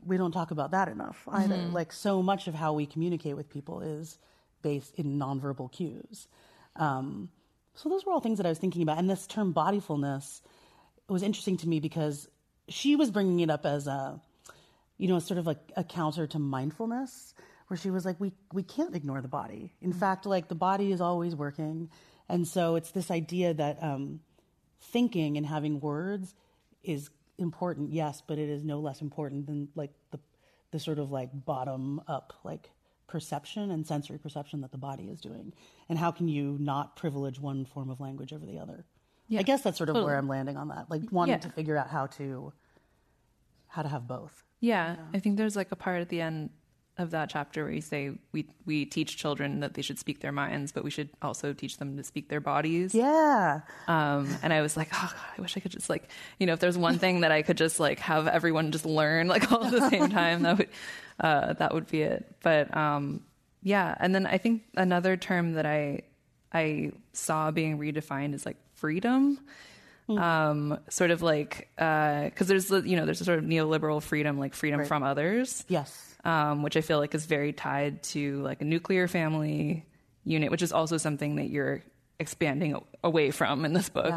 [0.05, 1.57] We don't talk about that enough either.
[1.57, 4.19] Like so much of how we communicate with people is
[4.63, 6.29] based in nonverbal cues.
[6.77, 7.29] Um,
[7.75, 8.99] so those were all things that I was thinking about.
[8.99, 10.43] And this term bodyfulness
[11.09, 12.29] was interesting to me because
[12.69, 14.21] she was bringing it up as a,
[14.99, 17.35] you know, sort of like a counter to mindfulness,
[17.69, 19.73] where she was like, we we can't ignore the body.
[19.81, 21.91] In fact, like the body is always working,
[22.29, 24.21] and so it's this idea that um,
[24.81, 26.35] thinking and having words
[26.83, 30.19] is important, yes, but it is no less important than like the
[30.71, 32.71] the sort of like bottom up like
[33.07, 35.53] perception and sensory perception that the body is doing.
[35.89, 38.85] And how can you not privilege one form of language over the other?
[39.37, 40.91] I guess that's sort of where I'm landing on that.
[40.91, 41.39] Like wanting Yeah.
[41.41, 42.53] to figure out how to
[43.69, 44.43] how to have both.
[44.61, 46.51] Yeah, I think there's like a part at the end
[46.99, 50.33] of that chapter where you say we we teach children that they should speak their
[50.33, 52.95] minds, but we should also teach them to speak their bodies.
[52.95, 53.61] Yeah.
[53.87, 56.55] Um, and I was like, oh God, I wish I could just like, you know,
[56.55, 59.65] if there's one thing that I could just like have everyone just learn like all
[59.65, 60.69] at the same time, that would
[61.21, 62.35] uh, that would be it.
[62.43, 63.23] But um,
[63.63, 66.03] yeah, and then I think another term that I
[66.53, 69.39] I saw being redefined is like freedom.
[70.09, 74.39] Um, sort of like because there's the- you know there's a sort of neoliberal freedom
[74.39, 76.15] like freedom from others Yes.
[76.25, 79.85] um, which I feel like is very tied to like a nuclear family
[80.25, 81.83] unit, which is also something that you're
[82.21, 84.13] expanding a- away from in this book.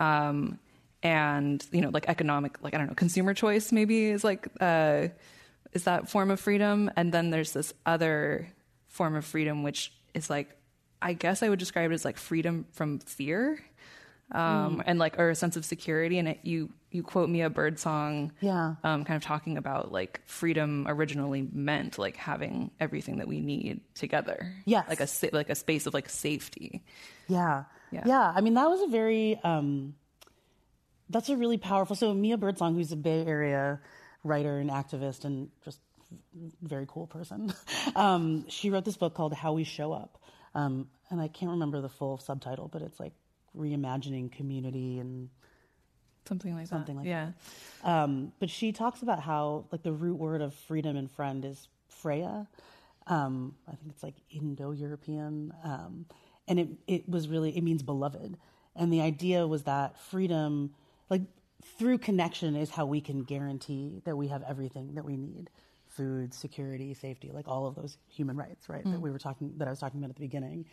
[0.00, 0.58] Um,
[1.02, 5.08] and you know, like economic, like I don't know, consumer choice maybe is like uh,
[5.72, 6.90] is that form of freedom.
[6.96, 8.48] And then there's this other
[8.88, 10.50] form of freedom, which is like
[11.00, 13.60] I guess I would describe it as like freedom from fear.
[14.30, 18.32] Um, and like or a sense of security and it, you you quote Mia Birdsong
[18.40, 18.74] Yeah.
[18.84, 23.80] um, kind of talking about like freedom originally meant like having everything that we need
[23.94, 24.52] together.
[24.66, 26.82] yeah, like a like a space of like safety.
[27.26, 27.64] Yeah.
[27.90, 28.02] Yeah.
[28.06, 28.32] Yeah.
[28.36, 29.94] I mean, that was a very, um,
[31.08, 31.96] that's a really powerful.
[31.96, 33.80] So, Mia Birdsong, who's a Bay Area
[34.24, 35.80] writer and activist and just
[36.62, 37.52] very cool person,
[37.96, 40.18] um, she wrote this book called How We Show Up.
[40.54, 43.12] Um, and I can't remember the full subtitle, but it's like
[43.56, 45.28] reimagining community and
[46.26, 47.00] Something like Something that.
[47.02, 47.30] like yeah.
[47.82, 51.68] um, but she talks about how like the root word of freedom and friend is
[51.88, 52.46] Freya.
[53.06, 56.04] Um, I think it's like Indo-European, um,
[56.46, 58.36] and it it was really it means beloved.
[58.76, 60.74] And the idea was that freedom,
[61.08, 61.22] like
[61.78, 65.48] through connection, is how we can guarantee that we have everything that we need:
[65.88, 68.84] food, security, safety, like all of those human rights, right?
[68.84, 70.66] That we were talking that I was talking about at the beginning.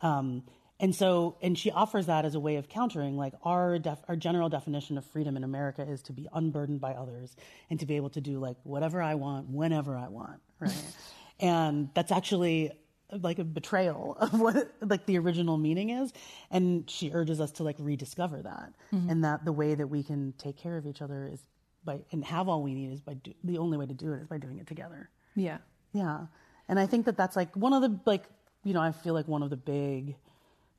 [0.00, 0.42] Um,
[0.82, 4.16] and so, and she offers that as a way of countering, like our def- our
[4.16, 7.36] general definition of freedom in America is to be unburdened by others
[7.70, 10.74] and to be able to do like whatever I want, whenever I want, right?
[11.40, 12.72] and that's actually
[13.12, 16.12] like a betrayal of what like the original meaning is.
[16.50, 19.08] And she urges us to like rediscover that, mm-hmm.
[19.08, 21.40] and that the way that we can take care of each other is
[21.84, 24.20] by and have all we need is by do- the only way to do it
[24.20, 25.10] is by doing it together.
[25.36, 25.58] Yeah.
[25.92, 26.26] Yeah.
[26.68, 28.24] And I think that that's like one of the, like,
[28.64, 30.16] you know, I feel like one of the big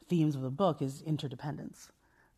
[0.10, 1.90] themes of the book is interdependence.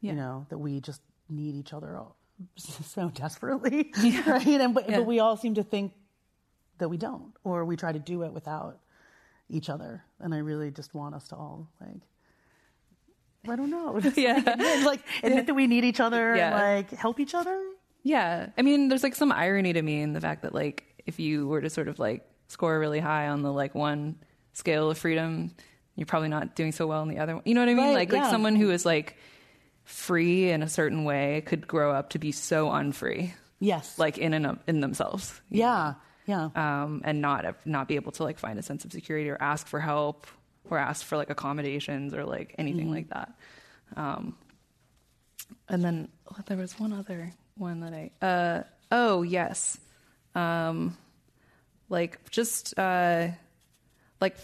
[0.01, 0.11] Yeah.
[0.11, 2.15] You know, that we just need each other all,
[2.55, 3.91] so desperately.
[4.27, 4.47] Right.
[4.47, 4.97] And, but, Yeah.
[4.97, 5.93] but we all seem to think
[6.77, 8.79] that we don't, or we try to do it without
[9.49, 10.03] each other.
[10.19, 12.01] And I really just want us to all, like,
[13.47, 13.99] I don't know.
[14.15, 14.33] Yeah.
[14.35, 16.47] like, admit, like, admit that we need each other Yeah.
[16.47, 17.59] and like help each other.
[18.03, 18.49] Yeah.
[18.57, 21.47] I mean, there's like some irony to me in the fact that like if you
[21.47, 24.15] were to sort of like score really high on the like one
[24.53, 25.51] scale of freedom,
[25.95, 27.43] you're probably not doing so well in the other one.
[27.45, 27.85] You know what I mean?
[27.87, 28.21] Right, like yeah.
[28.21, 29.17] like someone who is like
[29.83, 33.97] free in a certain way could grow up to be so unfree, Yes.
[33.99, 35.39] like in and in themselves.
[35.49, 35.95] yeah.
[36.27, 36.49] Yeah.
[36.55, 39.67] um, and not not be able to like find a sense of security or ask
[39.67, 40.25] for help
[40.67, 43.31] or ask for like accommodations or like anything like that.
[43.95, 44.35] Um,
[45.69, 49.77] and then oh, there was one other one that I uh, oh yes,
[50.33, 50.97] um,
[51.89, 53.27] like just uh,
[54.19, 54.35] like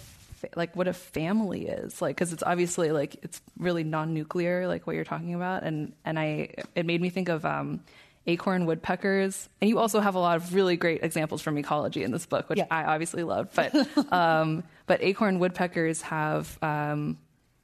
[0.41, 4.85] fa- like what a family is like because it's obviously like it's really non-nuclear like
[4.87, 7.81] what you're talking about and and I it made me think of um,
[8.27, 12.11] acorn woodpeckers and you also have a lot of really great examples from ecology in
[12.11, 12.65] this book which Yeah.
[12.69, 13.73] I obviously love but
[14.13, 17.17] um, but acorn woodpeckers have um,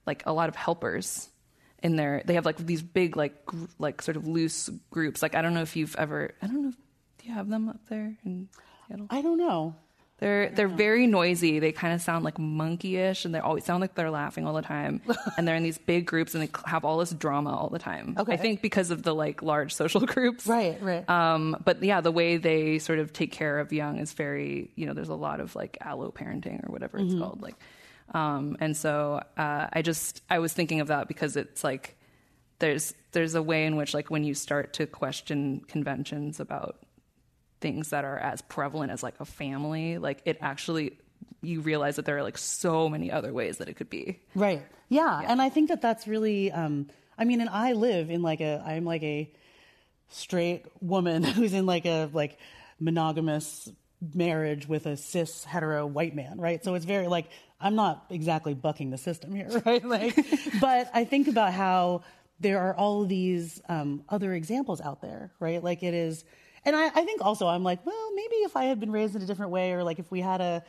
[0.06, 1.30] like a lot of helpers
[1.84, 5.36] in there they have like these big like gr- like sort of loose groups like
[5.36, 6.76] I don't know if you've ever I don't know if,
[7.20, 8.50] do you have them up there in
[8.88, 9.76] Seattle I don't know.
[10.20, 11.60] They're they're very noisy.
[11.60, 14.64] They kind of sound like monkeyish, and they always sound like they're laughing all the
[14.64, 15.02] time.
[15.38, 18.16] and they're in these big groups, and they have all this drama all the time.
[18.18, 18.34] Okay.
[18.34, 20.48] I think because of the like large social groups.
[20.48, 21.08] Right, right.
[21.08, 24.88] Um, but yeah, the way they sort of take care of young is very, you
[24.88, 27.56] know, there's a lot of like allo parenting or whatever it's called, like.
[28.14, 31.96] Um, and so uh, I just I was thinking of that because it's like
[32.60, 36.78] there's there's a way in which like when you start to question conventions about
[37.60, 40.98] things that are as prevalent as like a family, like it actually
[41.42, 44.20] you realize that there are like so many other ways that it could be.
[44.36, 44.64] Right.
[44.90, 45.22] Yeah.
[45.26, 48.64] And I think that that's really, um, I mean, and I live in like a,
[48.66, 49.32] I'm like a
[50.10, 52.38] straight woman who's in like a, like
[52.80, 53.70] monogamous
[54.14, 56.64] marriage with a cis hetero white man, right?
[56.64, 57.28] So it's very like,
[57.60, 59.84] I'm not exactly bucking the system here, right?
[59.84, 60.16] Like,
[60.62, 62.04] but I think about how
[62.40, 65.64] there are all of these um, other examples out there, right?
[65.64, 66.24] Like it is,
[66.68, 69.22] and I, I think also I'm like, well, maybe if I had been raised in
[69.22, 70.66] a different way, or like if we had a,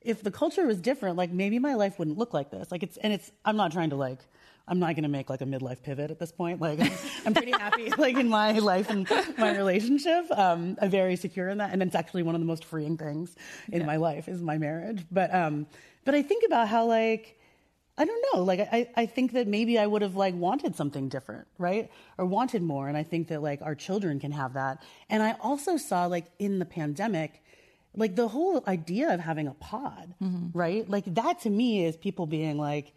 [0.00, 2.72] if the culture was different, like maybe my life wouldn't look like this.
[2.72, 4.20] Like it's, and it's, I'm not trying to like,
[4.66, 6.62] I'm not going to make like a midlife pivot at this point.
[6.62, 6.80] Like
[7.26, 10.24] I'm pretty happy like in my life and my relationship.
[10.30, 11.74] Um, I'm very secure in that.
[11.74, 13.36] And it's actually one of the most freeing things
[13.70, 15.04] in my life is my marriage.
[15.12, 15.66] But, um,
[16.06, 17.38] but I think about how like,
[17.96, 18.42] I don't know.
[18.42, 21.90] Like I, I think that maybe I would have like wanted something different, right?
[22.18, 22.88] Or wanted more.
[22.88, 24.82] And I think that like our children can have that.
[25.08, 27.42] And I also saw like in the pandemic,
[27.94, 30.56] like the whole idea of having a pod, mm-hmm.
[30.56, 30.88] right?
[30.88, 32.92] Like that to me is people being like,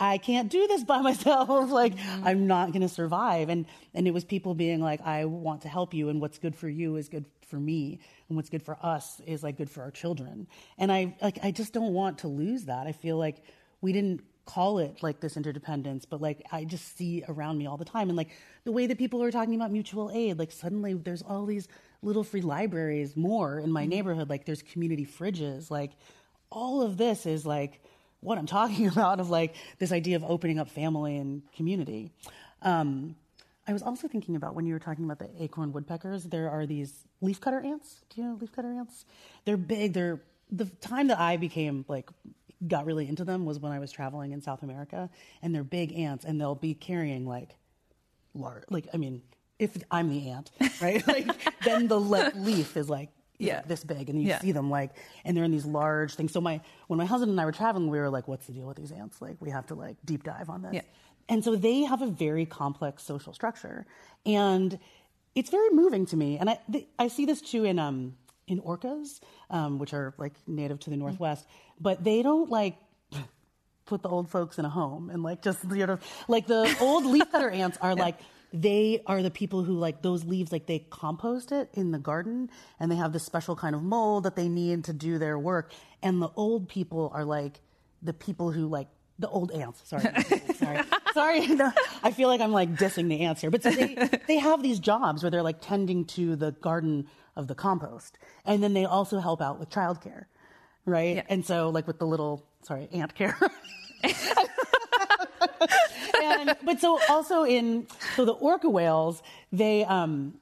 [0.00, 1.70] I can't do this by myself.
[1.70, 2.26] like mm-hmm.
[2.26, 3.48] I'm not going to survive.
[3.48, 6.56] And and it was people being like, I want to help you, and what's good
[6.56, 9.82] for you is good for me, and what's good for us is like good for
[9.82, 10.46] our children.
[10.76, 12.86] And I like I just don't want to lose that.
[12.86, 13.42] I feel like
[13.80, 17.76] we didn't call it like this interdependence, but like I just see around me all
[17.76, 18.30] the time, and like
[18.64, 21.68] the way that people are talking about mutual aid, like suddenly there's all these
[22.02, 24.30] little free libraries more in my neighborhood.
[24.30, 25.92] Like there's community fridges, like
[26.50, 27.82] all of this is like
[28.20, 32.10] what I'm talking about of like this idea of opening up family and community.
[32.62, 33.16] Um,
[33.66, 36.64] I was also thinking about when you were talking about the acorn woodpeckers, there are
[36.64, 38.00] these leafcutter ants.
[38.08, 39.04] Do you know leafcutter ants?
[39.44, 39.92] They're big.
[39.92, 42.08] They're the time that I became like
[42.66, 45.08] got really into them was when I was traveling in South America,
[45.42, 47.54] and they're big ants, and they'll be carrying like
[48.34, 49.22] large, like I mean,
[49.58, 50.50] if I'm the ant,
[50.82, 51.06] right?
[51.06, 51.30] like
[51.64, 53.62] then the le- leaf is like Yeah.
[53.66, 54.40] this big, and you Yeah.
[54.40, 54.90] see them like,
[55.24, 56.32] and they're in these large things.
[56.32, 58.66] So my when my husband and I were traveling, we were like, "What's the deal
[58.66, 59.22] with these ants?
[59.22, 60.82] Like, we have to like deep dive on this." Yeah.
[61.28, 63.86] And so they have a very complex social structure,
[64.26, 64.78] and
[65.34, 66.38] it's very moving to me.
[66.38, 68.16] And I th- I see this too in um
[68.48, 71.46] in orcas, um, which are like native to the northwest,
[71.80, 72.76] but they don't like
[73.86, 77.04] put the old folks in a home and like just you know like the old
[77.14, 78.18] leafcutter ants are like
[78.52, 82.48] they are the people who like those leaves like they compost it in the garden
[82.80, 85.72] and they have this special kind of mold that they need to do their work.
[86.02, 87.60] And the old people are like
[88.02, 89.82] the people who like the old ants.
[89.84, 90.02] Sorry.
[90.56, 90.80] Sorry.
[91.12, 91.46] Sorry.
[91.56, 91.72] No,
[92.04, 93.50] i feel like i'm like dissing the ants here.
[93.50, 97.46] But so they they have these jobs where they're like tending to the garden of
[97.48, 100.24] the compost and then they also help out with childcare
[100.84, 101.22] right Yeah.
[101.30, 103.36] and so like with the little sorry ant care
[106.22, 109.22] and, but so also in so the orca whales,
[109.52, 110.34] they um,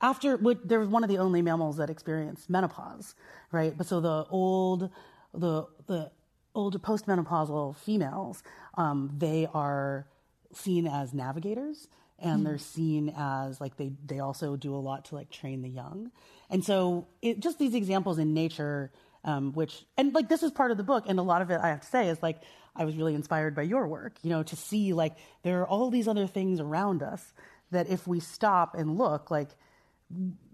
[0.00, 3.14] after what- they're one of the only mammals that experience menopause,
[3.52, 3.76] right?
[3.76, 4.90] But so the old
[5.34, 6.10] the the
[6.54, 8.42] older postmenopausal females,
[8.76, 10.06] um, they are
[10.52, 15.14] seen as navigators and they're seen as like they they also do a lot to
[15.14, 16.10] like train the young.
[16.50, 18.90] And so it just these examples in nature
[19.24, 21.60] um, which and like this is part of the book and a lot of it
[21.60, 22.40] i have to say is like
[22.76, 25.90] i was really inspired by your work you know to see like there are all
[25.90, 27.32] these other things around us
[27.72, 29.50] that if we stop and look like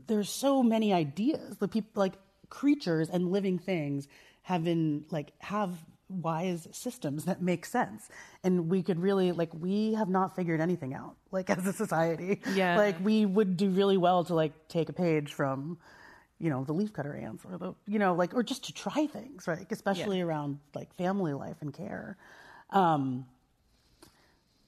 [0.07, 1.57] there's so many ideas.
[1.59, 2.15] The people like
[2.49, 4.09] creatures and living things
[4.43, 5.77] have been like have
[6.23, 8.09] wise systems that make sense.
[8.43, 12.41] And we could really like we have not figured anything out like as a society.
[12.55, 12.77] Yeah.
[12.77, 15.79] like we would do really well to like take a page from
[16.39, 19.47] you know the leafcutter ants or the you know like or just to try things
[19.47, 19.67] right?
[19.71, 22.17] Especially around like family life and care.
[22.71, 23.27] Um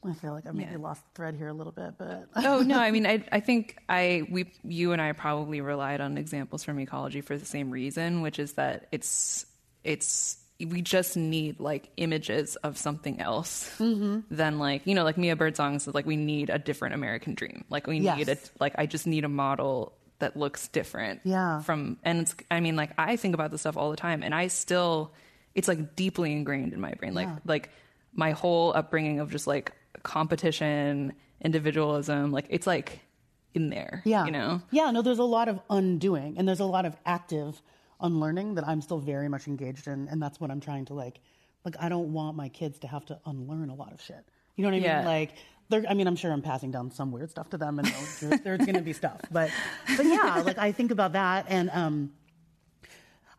[0.04, 0.76] i feel like i maybe Yeah.
[0.78, 3.76] lost the thread here a little bit but oh no, I mean, I I think
[3.88, 8.20] I we you and I probably relied on examples from ecology for the same reason,
[8.22, 9.46] which is that it's
[9.82, 14.20] it's we just need like images of something else mm-hmm.
[14.30, 17.64] than like you know like Mia Birdsong says like we need a different American dream
[17.68, 18.16] like we Yes.
[18.18, 21.60] need a like I just need a model that looks different Yeah.
[21.60, 24.34] from and it's I mean like I think about this stuff all the time and
[24.34, 25.12] I still
[25.54, 27.38] it's like deeply ingrained in my brain like Yeah.
[27.44, 27.70] like
[28.14, 33.00] my whole upbringing of just like competition individualism like it's like
[33.54, 34.24] in there Yeah.
[34.24, 37.60] you know Yeah, no, there's a lot of undoing and there's a lot of active
[38.00, 41.20] unlearning that I'm still very much engaged in, and that's what I'm trying to like.
[41.64, 44.24] Like, I don't want my kids to have to unlearn a lot of shit.
[44.56, 44.96] You know what I Yeah.
[44.98, 45.06] mean?
[45.06, 45.32] Like,
[45.68, 47.88] they're, I mean, I'm sure I'm passing down some weird stuff to them, and
[48.20, 49.50] there's, there's going to be stuff, but,
[49.96, 52.12] but yeah, like I think about that, and um,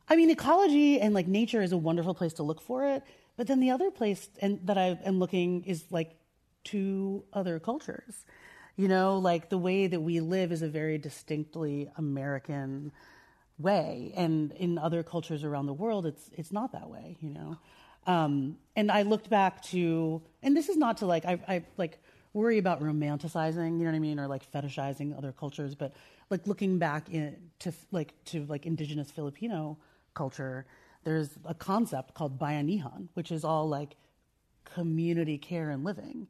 [0.10, 3.04] I mean, ecology and like nature is a wonderful place to look for it.
[3.36, 6.16] But then the other place and that I am looking is like
[6.66, 8.26] to other cultures.
[8.78, 12.92] You know, like the way that we live is a very distinctly American
[13.60, 17.18] way, and in other cultures around the world, it's it's not that way.
[17.22, 17.58] You know,
[18.06, 22.00] um, and I looked back to, and this is not to like I, I like
[22.34, 25.94] worry about romanticizing, you know what I mean, or like fetishizing other cultures, but
[26.30, 29.78] like looking back in, to like to like indigenous Filipino
[30.14, 30.66] culture,
[31.04, 33.96] there's a concept called bayanihan, which is all like
[34.66, 36.28] community care and living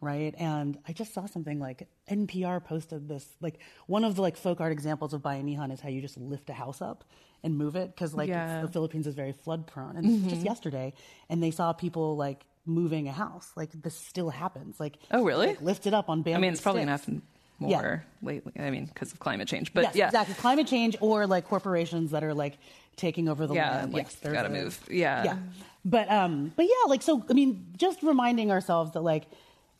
[0.00, 4.36] right and i just saw something like npr posted this like one of the like
[4.36, 7.02] folk art examples of bayanihan is how you just lift a house up
[7.42, 8.60] and move it because like Yeah.
[8.62, 10.92] the philippines is very flood prone and this was just yesterday
[11.30, 15.46] and they saw people like moving a house like this still happens like Oh, really?
[15.48, 17.06] like, lift it up on bamboo I mean, it's probably sticks.
[17.08, 17.22] enough
[17.58, 17.80] Yeah.
[17.80, 18.52] more lately.
[18.58, 19.72] I mean, because of climate change.
[19.72, 20.34] But yes, yeah, exactly.
[20.34, 22.58] Climate change or like corporations that are like
[22.96, 23.92] taking over the Yeah, land.
[23.94, 24.78] like, yes, gotta move.
[24.90, 25.24] Yeah.
[25.24, 25.36] yeah.
[25.82, 27.24] But um, but yeah, like so.
[27.30, 29.24] I mean, just reminding ourselves that like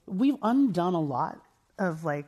[0.07, 1.39] we've undone a lot
[1.79, 2.27] of like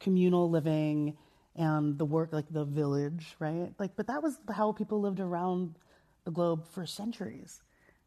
[0.00, 1.16] communal living
[1.54, 3.72] and the work, like the village, right?
[3.78, 5.76] Like, but that was how people lived around
[6.24, 7.62] the globe for centuries,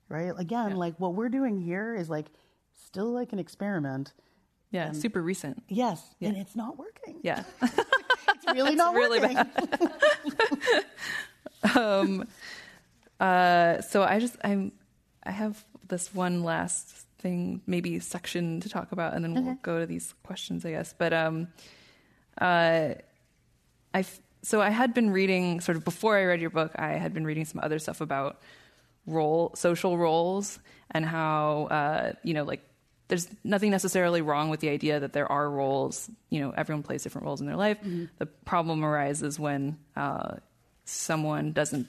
[0.09, 0.34] right?
[0.38, 2.26] Again, like what we're doing here is like
[2.86, 4.13] still like an experiment.
[4.71, 5.63] yeah, super recent.
[5.69, 7.19] Yes, and it's not working.
[7.23, 7.43] Yeah.
[8.36, 9.45] It's really not really working.
[13.17, 14.73] Uh, so I just I'm
[15.23, 19.80] I have this one last thing, maybe section to talk about, and then we'll go
[19.80, 20.93] to these questions, I guess.
[20.95, 21.47] But um,
[22.39, 22.93] uh,
[23.95, 24.05] I
[24.43, 26.71] so I had been reading sort of before I read your book.
[26.76, 28.41] I had been reading some other stuff about
[29.07, 30.59] role social roles
[30.91, 32.61] and how uh, you know like
[33.07, 36.11] there's nothing necessarily wrong with the idea that there are roles.
[36.30, 37.80] You know, everyone plays different roles in their life.
[38.19, 40.36] The problem arises when uh,
[40.86, 41.88] someone doesn't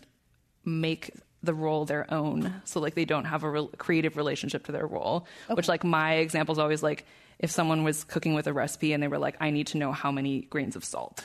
[0.65, 1.11] make
[1.43, 2.61] the role their own.
[2.65, 6.15] So like they don't have a real creative relationship to their role which like my
[6.15, 7.07] example is always like
[7.39, 9.93] if someone was cooking with a recipe and they were like i need to know
[9.93, 11.25] how many grains of salt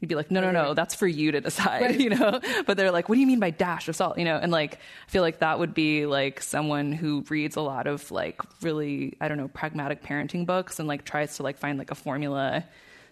[0.00, 2.40] you'd be like no no no that's for you to decide you know?
[2.66, 4.18] But they're like what do you mean by dash of salt?
[4.18, 4.36] You know?
[4.36, 8.10] And like i feel like that would be like someone who reads a lot of
[8.10, 11.90] like really i don't know pragmatic parenting books and like tries to like find like
[11.90, 12.64] a formula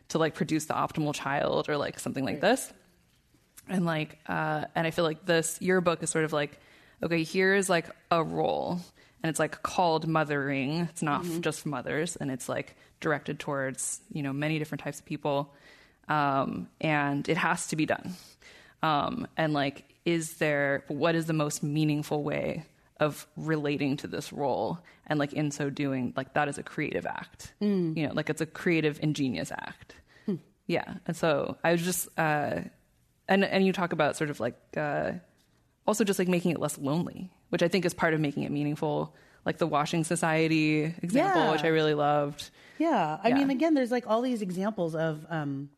[0.08, 2.72] to like produce the optimal child or like something like this
[3.70, 6.58] and like uh and i feel like this your book is sort of like
[7.02, 8.80] okay here is like a role.
[9.22, 10.88] And it's like called mothering.
[10.90, 12.16] It's not f- just mothers.
[12.16, 15.54] And it's like directed towards you know many different types of people.
[16.08, 18.14] Um and it has to be done.
[18.82, 22.64] Um and like is there what is the most meaningful way
[22.98, 24.78] of relating to this role?
[25.06, 27.52] And like in so doing like that is a creative act.
[27.96, 29.96] You know like it's a creative ingenious act.
[30.66, 30.94] Yeah.
[31.06, 32.60] And so i was just uh
[33.30, 35.12] and and you talk about sort of like uh,
[35.86, 38.50] also just like making it less lonely, which I think is part of making it
[38.52, 39.14] meaningful.
[39.46, 41.52] Like the washing society example, Yeah.
[41.52, 42.50] which I really loved.
[42.78, 43.36] Yeah, I Yeah.
[43.36, 45.24] mean, again, there's like all these examples of.
[45.30, 45.70] Um,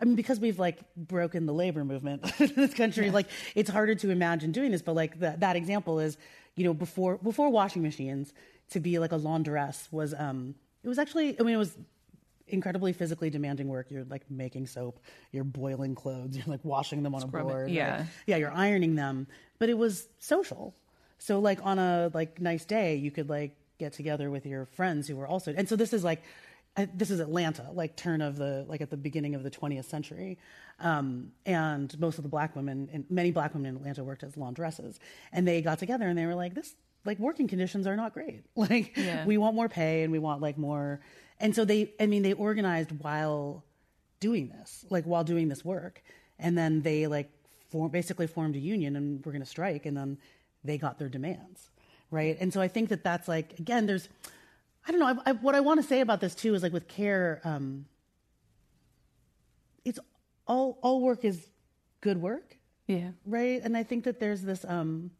[0.00, 3.94] I mean, because we've like broken the labor movement in this country, like it's harder
[3.96, 4.80] to imagine doing this.
[4.80, 6.16] But like that that example is,
[6.54, 8.32] you know, before before washing machines,
[8.70, 10.54] to be like a laundress was um,
[10.84, 11.38] it was actually.
[11.38, 11.76] I mean, it was
[12.52, 13.90] incredibly physically demanding work.
[13.90, 15.00] You're like making soap,
[15.32, 17.70] you're boiling clothes, you're like washing them on a board.
[17.70, 18.04] yeah.
[18.26, 19.26] yeah, you're ironing them.
[19.58, 20.74] But it was social.
[21.18, 25.08] So like on a like nice day, you could like get together with your friends
[25.08, 25.52] who were also.
[25.56, 26.22] And so this is like,
[26.76, 29.86] uh, this is Atlanta, like turn of the like at the beginning of the 20th
[29.86, 30.38] century,
[30.78, 34.34] um, and most of the black women and many black women in Atlanta worked as
[34.34, 34.98] laundresses,
[35.32, 36.74] and they got together and they were like, this
[37.04, 38.44] like working conditions are not great.
[38.56, 39.24] Like Yeah.
[39.26, 41.00] we want more pay and we want like more.
[41.40, 43.64] And so they, I mean, they organized while
[44.20, 46.02] doing this, like while doing this work,
[46.38, 47.30] and then they like
[47.70, 50.18] form, basically formed a union and were going to strike, and then
[50.62, 51.70] they got their demands,
[52.10, 52.36] right?
[52.40, 54.08] And so I think that that's like again, there's,
[54.86, 56.72] I don't know, I, I, what I want to say about this too is like
[56.74, 57.86] with care, um,
[59.84, 59.98] it's
[60.46, 61.46] all all work is
[62.02, 63.10] good work, Yeah.
[63.24, 63.62] right?
[63.62, 65.10] And I think that there's this um,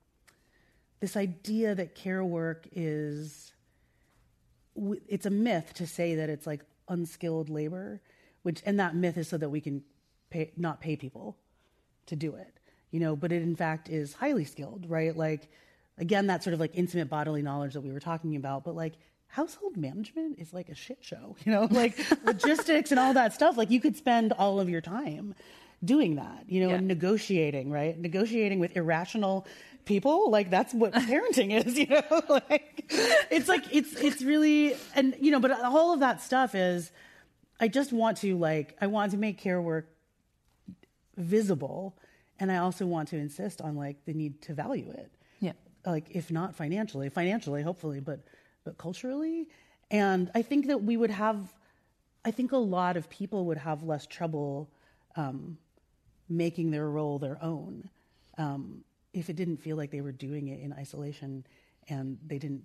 [1.01, 3.53] this idea that care work is
[4.81, 8.01] w- it's a myth to say that it's like unskilled labor,
[8.43, 9.83] which and that myth is so that we can
[10.31, 11.37] pay not pay people
[12.07, 12.53] to do it,
[12.91, 13.14] you know.
[13.14, 15.16] But it in fact is highly skilled, right?
[15.16, 15.49] Like
[15.99, 18.95] again, that sort of like intimate bodily knowledge that we were talking about, but like
[19.28, 23.57] household management is like a shit show, you know, like logistics and all that stuff.
[23.57, 25.35] Like you could spend all of your time
[25.85, 26.74] doing that, you know, Yeah.
[26.76, 27.99] and negotiating, right?
[27.99, 29.47] Negotiating with irrational
[29.85, 32.03] people, like that's what parenting is, you know.
[32.51, 32.85] like
[33.31, 36.91] it's like it's it's really and you know, but all of that stuff is
[37.59, 39.89] I just want to like I want to make care work
[41.16, 41.97] visible
[42.39, 45.11] and I also want to insist on like the need to value it
[45.41, 45.53] Yeah.
[45.85, 48.20] like if not financially financially hopefully but
[48.64, 49.49] but culturally
[49.91, 51.53] and i think that we would have
[52.24, 54.70] i think a lot of people would have less trouble
[55.16, 55.59] um,
[56.28, 57.91] making their role their own
[58.39, 58.83] um,
[59.13, 61.45] if it didn't feel like they were doing it in isolation
[61.89, 62.65] and they didn't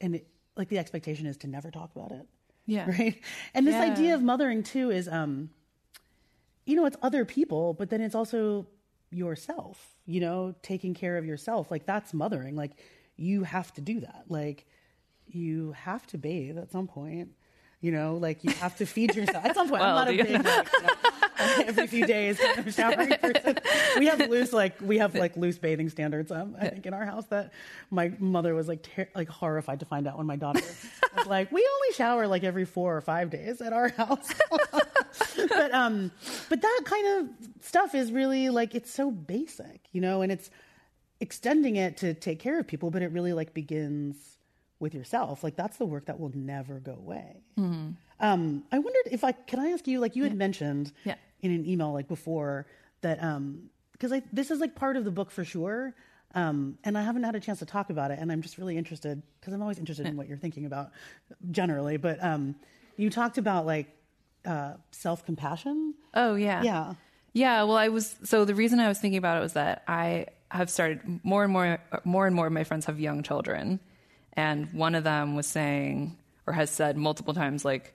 [0.00, 2.26] and it, like the expectation is to never talk about it.
[2.66, 2.86] Yeah.
[2.98, 3.20] right?
[3.54, 3.82] And this Yeah.
[3.84, 5.50] idea of mothering too is um
[6.66, 8.66] you know it's other people but then it's also
[9.10, 11.70] yourself you know taking care of yourself.
[11.70, 12.56] Like that's mothering.
[12.56, 12.72] Like
[13.16, 14.24] you have to do that.
[14.28, 14.66] Like
[15.26, 17.30] you have to bathe at some point
[17.82, 18.16] you know?
[18.16, 19.42] Like you have to feed yourself.
[19.44, 20.92] At some point i'm not a big like, you know,
[21.66, 23.58] every few days kind of showering person
[23.98, 27.04] we have loose like we have like loose bathing standards um, i think in our
[27.04, 27.52] house that
[27.90, 30.62] my mother was like ter- like horrified to find out when my daughter
[31.16, 34.28] was like we only shower like every four or five days at our house.
[35.48, 36.10] But um
[36.48, 40.50] but that kind of stuff is really like it's so basic you know and it's
[41.20, 44.38] extending it to take care of people but it really like begins
[44.78, 45.44] with yourself.
[45.44, 47.42] Like that's the work that will never go away.
[47.56, 51.16] Um i wondered if i can i ask you like you had mentioned Yeah.
[51.42, 52.66] In an email like before
[53.02, 55.94] that um because i this is like part of the book for sure
[56.34, 58.76] um and i haven't had a chance to talk about it and i'm just really
[58.76, 60.90] interested because i'm always interested in what you're thinking about
[61.50, 62.54] generally but um
[62.96, 63.88] you talked about like
[64.46, 66.62] uh self-compassion Oh yeah.
[66.62, 66.94] yeah
[67.32, 70.26] Yeah, well, I was so the reason I was thinking about it was that I
[70.50, 73.78] have started more and more, more and more of my friends have young children,
[74.32, 76.16] and one of them was saying
[76.46, 77.94] or has said multiple times, like,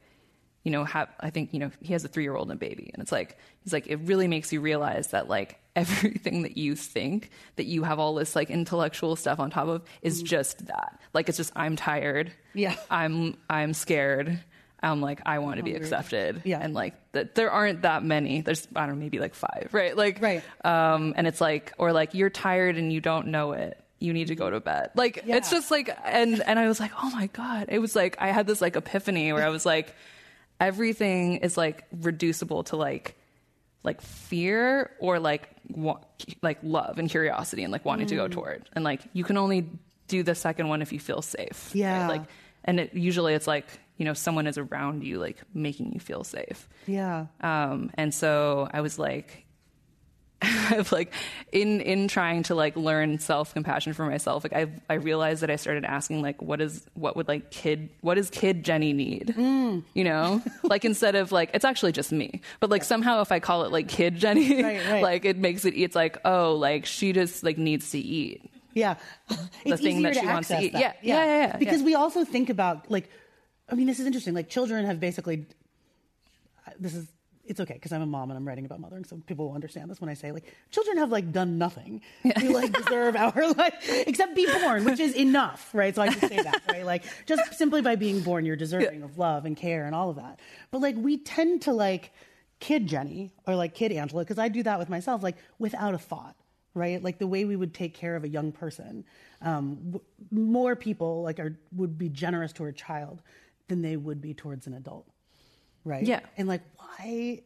[0.66, 2.59] you know, have, I think you know he has a three year old and a
[2.59, 6.57] baby, and it's like he's like it really makes you realize that like everything that
[6.57, 10.68] you think that you have all this like intellectual stuff on top of is just
[10.68, 12.76] that, like it's just I'm tired, Yeah.
[12.91, 14.39] I'm I'm scared.
[14.84, 16.59] I'm like I want to be accepted, Yeah.
[16.61, 18.41] and like that there aren't that many.
[18.41, 19.95] There's I don't know maybe like five, right?
[19.95, 20.43] Like Right.
[20.63, 23.80] Um, and it's like or like you're tired and you don't know it.
[23.99, 24.91] You need to go to bed.
[24.95, 25.38] Like Yeah.
[25.38, 27.66] it's just like and and I was like oh my god.
[27.70, 29.95] It was like I had this like epiphany where I was like
[30.59, 33.15] everything is like reducible to like
[33.83, 35.99] like fear or like wa-
[36.41, 38.17] like love and curiosity and like wanting to Mm.
[38.17, 39.69] go toward and like you can only
[40.07, 41.79] do the second one if you feel safe right?
[41.79, 42.07] Yeah.
[42.07, 42.23] like
[42.63, 46.23] and it, usually it's like you know someone is around you like making you feel
[46.23, 49.44] safe yeah um and so i was like
[50.41, 51.13] I've like
[51.51, 54.43] in in trying to like learn self compassion for myself.
[54.43, 57.89] Like I I realized that I started asking like what is what would like kid
[58.01, 59.33] what does kid Jenny need?
[59.38, 59.83] Mm.
[59.93, 63.39] You know, like instead of like it's actually just me, but like somehow if I
[63.39, 65.03] call it like kid Jenny, Right, right.
[65.09, 68.41] like it makes it it's like oh like she just like needs to eat.
[68.73, 68.95] Yeah.
[69.63, 70.73] It's thing that she wants to eat.
[70.73, 70.81] that.
[70.81, 71.86] Yeah, yeah, yeah, yeah, Because yeah.
[71.86, 73.09] we also think about like
[73.69, 74.33] I mean this is interesting.
[74.33, 75.45] Like children have basically
[76.79, 77.07] this is
[77.45, 79.89] it's okay because I'm a mom and I'm writing about mothering, so people will understand
[79.89, 82.01] this when I say like children have like done nothing
[82.37, 85.93] to like deserve our like except be born, which is enough, right?
[85.93, 86.85] So I can say that, right?
[86.85, 90.17] Like just simply by being born, you're deserving of love and care and all of
[90.17, 90.39] that.
[90.71, 92.11] But like we tend to like
[92.59, 95.99] kid Jenny or like kid Angela because I do that with myself, like without a
[95.99, 96.35] thought
[96.75, 97.01] right?
[97.01, 99.05] Like the way we would take care of a young person.
[99.41, 103.21] Um, w- more people like are would be generous to a child
[103.67, 105.07] than they would be towards an adult,
[105.86, 106.03] right?
[106.03, 106.19] Yeah.
[106.38, 107.41] And like why?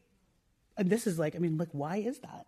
[0.78, 2.48] And this is like I mean, like why is that?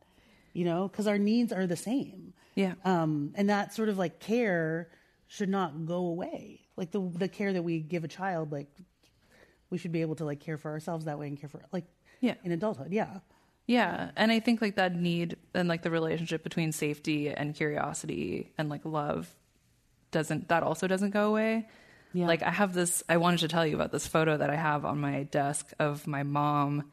[0.53, 2.33] You know, because our needs are the same.
[2.55, 2.73] Yeah.
[2.83, 4.89] Um, and that sort of like care
[5.27, 6.61] should not go away.
[6.75, 8.69] Like the the care that we give a child, like
[9.69, 11.85] we should be able to like care for ourselves that way and care for like
[12.19, 12.35] Yeah.
[12.43, 12.91] in adulthood.
[12.91, 13.19] Yeah.
[13.67, 18.51] Yeah, and I think like that need and like the relationship between safety and curiosity
[18.57, 19.33] and like love
[20.09, 21.69] doesn't that also doesn't go away.
[22.13, 22.27] Yeah.
[22.27, 24.85] Like I have this I wanted to tell you about this photo that I have
[24.85, 26.91] on my desk of my mom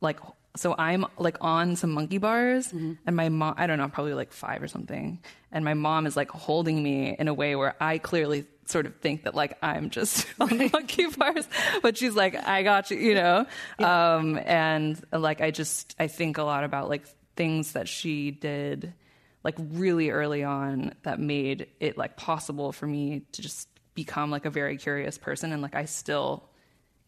[0.00, 0.20] like
[0.56, 4.32] so I'm like on some monkey bars and my mom I don't know, probably like
[4.32, 5.20] 5 or something.
[5.50, 8.96] And my mom is like holding me in a way where I clearly sort of
[8.96, 11.48] think that like I'm just on the monkey bars,
[11.82, 13.46] but she's like, I got you, you know?
[13.78, 17.04] Um, and like, I just, I think a lot about like
[17.36, 18.94] things that she did
[19.42, 24.44] like really early on that made it like possible for me to just become like
[24.44, 25.52] a very curious person.
[25.52, 26.44] And like, I still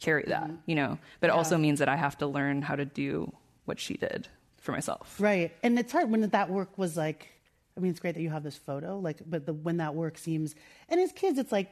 [0.00, 0.56] carry that, mm-hmm.
[0.66, 3.32] you know, but it also means that I have to learn how to do
[3.64, 4.28] what she did
[4.58, 5.16] for myself.
[5.18, 5.54] Right.
[5.62, 7.28] And it's hard when that work was like,
[7.76, 10.18] I mean, it's great that you have this photo, like, but the, when that work
[10.18, 10.54] seems,
[10.88, 11.70] and as kids, it's like,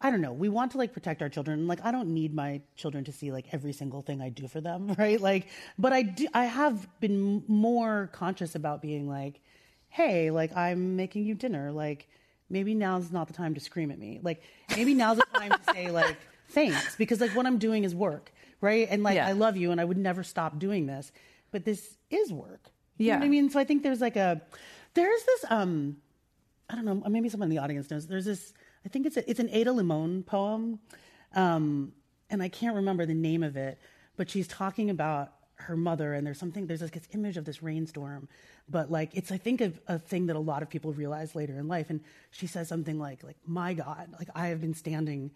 [0.00, 0.32] I don't know.
[0.32, 1.66] We want to like protect our children.
[1.66, 4.60] Like I don't need my children to see like every single thing I do for
[4.60, 5.18] them, right?
[5.18, 5.48] Like,
[5.78, 6.28] but I do.
[6.34, 9.40] I have been more conscious about being like,
[9.88, 11.72] hey, like I'm making you dinner.
[11.72, 12.06] Like
[12.54, 14.20] maybe now's not the time to scream at me.
[14.22, 14.40] Like
[14.76, 16.16] maybe now's the time to say like
[16.48, 18.32] thanks because like what I'm doing is work,
[18.62, 18.86] right?
[18.90, 19.26] And like Yeah.
[19.28, 21.12] I love you and I would never stop doing this,
[21.50, 22.70] but this is work.
[22.96, 23.18] You know Yeah.
[23.18, 23.50] what I mean?
[23.50, 24.40] So I think there's like a
[24.94, 25.96] there's this um
[26.70, 28.06] I don't know, maybe someone in the audience knows.
[28.06, 28.54] There's this,
[28.86, 30.78] I think it's a, it's an Ada Limon poem,
[31.34, 31.92] um,
[32.30, 33.78] and I can't remember the name of it,
[34.16, 35.32] but she's talking about
[35.64, 38.28] her mother, and there's something, there's like this image of this rainstorm,
[38.68, 41.58] but like it's I think a, a thing that a lot of people realize later
[41.58, 42.00] in life, and
[42.30, 45.30] she says something like like My God, like I have been standing,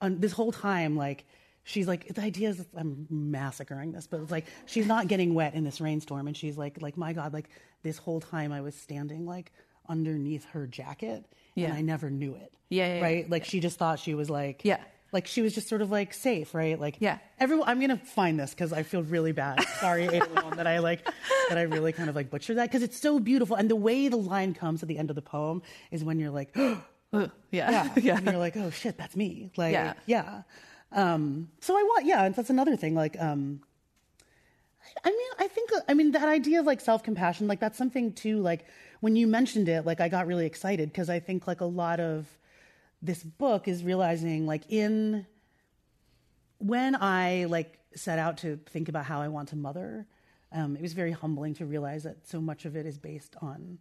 [0.00, 1.24] on this whole time like.
[1.66, 5.54] She's like the idea is I'm massacring this, but it's like she's not getting wet
[5.54, 7.48] in this rainstorm, and she's like like my God, like
[7.82, 9.50] this whole time I was standing like
[9.88, 11.68] underneath her jacket Yeah.
[11.68, 12.52] and I never knew it.
[12.68, 13.02] Yeah, yeah, yeah.
[13.02, 13.30] right.
[13.30, 14.80] Like she just thought she was like, Yeah.
[15.14, 16.78] Like she was just sort of like safe, right?
[16.78, 17.18] Like, Yeah.
[17.38, 19.62] Everyone, I'm gonna find this because I feel really bad.
[19.80, 21.06] Sorry, that I like
[21.48, 24.08] that I really kind of like butchered that because it's so beautiful and the way
[24.08, 27.28] the line comes at the end of the poem is when you're like, yeah.
[27.52, 28.16] yeah, yeah.
[28.18, 29.50] and you're like, oh shit, that's me.
[29.56, 29.94] Like, Yeah.
[30.06, 30.42] yeah.
[30.92, 32.94] Um, so I want, yeah, and that's another thing.
[32.94, 33.60] Like, um,
[35.04, 38.12] I mean, I think, I mean, that idea of like self compassion, like that's something
[38.12, 38.38] too.
[38.40, 38.66] Like
[39.00, 42.00] when you mentioned it, like I got really excited because I think like a lot
[42.00, 42.26] of
[43.04, 45.26] this book is realizing like in
[46.58, 50.06] when I like set out to think about how I want to mother,
[50.52, 53.78] um, it was very humbling to realize that so much of it is based on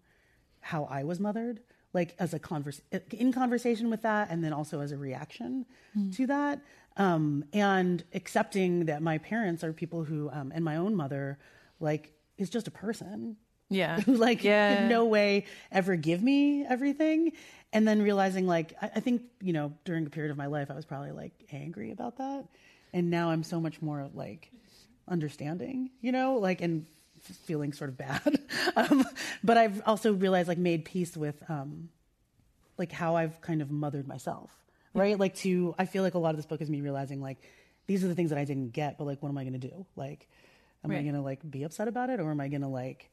[0.60, 1.62] how I was mothered,
[1.94, 5.66] like as a converse in conversation with that, and then also as a reaction
[6.12, 6.60] to that,
[6.98, 11.38] um, and accepting that my parents are people who, um, and my own mother,
[11.80, 13.38] like is just a person
[13.70, 14.00] Yeah.
[14.02, 14.68] who like Yeah.
[14.70, 17.32] could no way ever give me everything
[17.74, 20.72] and then realizing like I, I think you know during a period of my life
[20.72, 22.46] i was probably like angry about that.
[22.94, 24.52] And now i'm so much more like
[25.08, 26.86] understanding you know like and
[27.20, 28.40] feeling sort of bad.
[28.76, 29.06] Um,
[29.44, 31.90] but i've also realized like made peace with um
[32.78, 34.50] like how i've kind of mothered myself
[34.96, 35.20] right?
[35.20, 37.38] Like to i feel like a lot of this book is me realizing like
[37.88, 39.68] these are the things that i didn't get but like what am i going to
[39.68, 39.86] do?
[39.96, 40.28] Like
[40.84, 42.20] am i going to like be upset about it?
[42.20, 43.10] Or am i going to like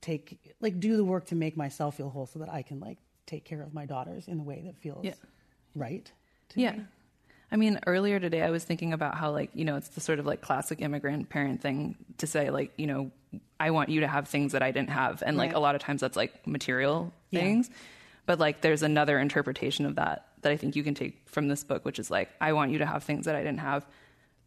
[0.00, 2.98] take like do the work to make myself feel whole so that I can like
[3.28, 5.14] take care of my daughters in the way that feels Yeah.
[5.76, 6.10] right.
[6.50, 6.72] To Yeah.
[6.72, 6.84] me.
[7.50, 10.18] I mean, earlier today, I was thinking about how, like, you know, it's the sort
[10.18, 13.10] of like classic immigrant parent thing to say, like, you know,
[13.60, 15.22] I want you to have things that I didn't have.
[15.24, 17.40] And, like, a lot of times that's like material Yeah.
[17.40, 17.70] things.
[18.26, 21.64] But, like, there's another interpretation of that that I think you can take from this
[21.64, 23.86] book, which is like, I want you to have things that I didn't have.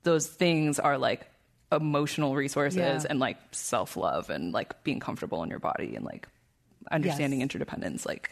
[0.03, 1.27] Those things are like
[1.71, 3.03] emotional resources Yeah.
[3.09, 6.27] and like self love and like being comfortable in your body and like
[6.91, 7.45] understanding Yes.
[7.45, 8.05] interdependence.
[8.05, 8.29] Like,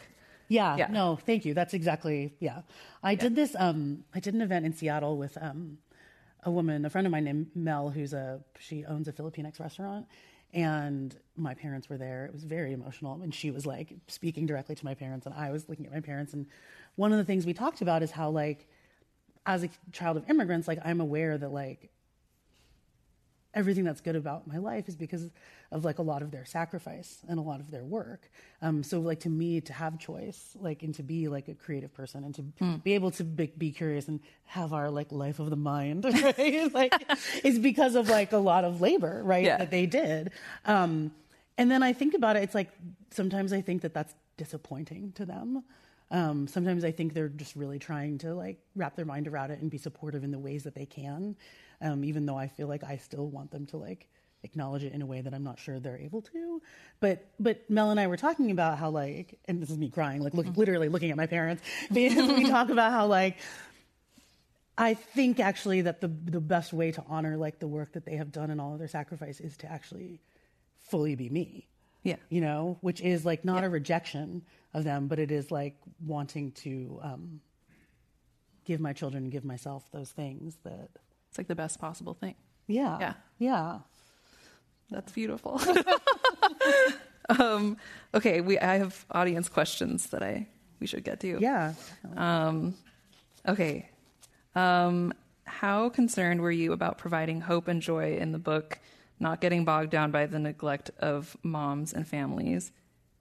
[0.50, 0.88] Yeah, Yeah.
[0.90, 1.54] no, thank you.
[1.54, 2.62] That's exactly yeah.
[3.02, 3.54] I did this.
[3.58, 5.78] Um, I did an event in Seattle with um,
[6.42, 10.06] a woman, a friend of mine named Mel, who's a she owns a Filipinx restaurant,
[10.52, 12.26] and my parents were there.
[12.26, 15.50] It was very emotional, and she was like speaking directly to my parents, and I
[15.52, 16.32] was looking at my parents.
[16.34, 16.46] And
[16.96, 18.66] one of the things we talked about is how like,
[19.46, 21.90] as a child of immigrants, like I'm aware that like
[23.54, 25.28] everything that's good about my life is because
[25.72, 28.30] of like a lot of their sacrifice and a lot of their work.
[28.62, 31.92] Um, so like to me to have choice, like and to be like a creative
[31.92, 32.42] person and to
[32.78, 36.72] be able to be, be curious and have our like life of the mind, right?
[36.74, 36.94] like
[37.44, 39.44] is because of like a lot of labor, right?
[39.44, 39.58] Yeah.
[39.58, 40.30] That they did.
[40.64, 41.12] Um,
[41.58, 42.70] and then I think about it, it's like
[43.10, 45.64] sometimes I think that that's disappointing to them.
[46.10, 49.60] Um, sometimes I think they're just really trying to like wrap their mind around it
[49.60, 51.36] and be supportive in the ways that they can,
[51.80, 54.08] um, even though I feel like I still want them to like
[54.42, 56.60] acknowledge it in a way that I'm not sure they're able to.
[56.98, 60.22] But but Mel and I were talking about how like, and this is me crying,
[60.22, 63.36] like look, literally looking at my parents, we talk about how like
[64.76, 68.16] I think actually that the the best way to honor like the work that they
[68.16, 70.20] have done and all of their sacrifice is to actually
[70.88, 71.66] fully be me.
[72.02, 72.16] Yeah.
[72.30, 74.40] you know, which is like not a rejection
[74.74, 77.40] of them, but it is like wanting to um,
[78.64, 80.88] give my children and give myself those things that,
[81.28, 82.34] It's like the best possible thing.
[82.66, 83.14] yeah, Yeah.
[83.38, 83.78] yeah.
[84.90, 85.60] That's beautiful.
[87.38, 87.76] um,
[88.14, 90.48] okay, we I have audience questions that I
[90.80, 91.38] we should get to.
[91.40, 91.74] Yeah.
[92.16, 92.74] Um,
[93.46, 93.88] okay.
[94.54, 95.12] Um,
[95.44, 98.78] how concerned were you about providing hope and joy in the book,
[99.20, 102.72] not getting bogged down by the neglect of moms and families?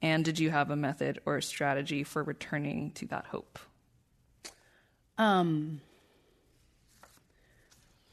[0.02, 3.60] And did you have a method or a strategy for returning to that hope?
[5.18, 5.82] Um,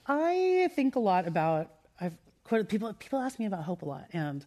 [0.06, 1.70] I think a lot about
[2.00, 2.92] I've quoted people.
[2.94, 4.44] People ask me about hope a lot, and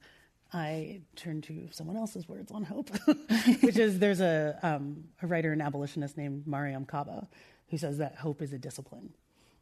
[0.54, 2.90] I turn to someone else's words on hope,
[3.62, 7.28] which is there's a um, a writer and abolitionist named Mariame Kaba
[7.70, 9.14] who says that hope is a discipline,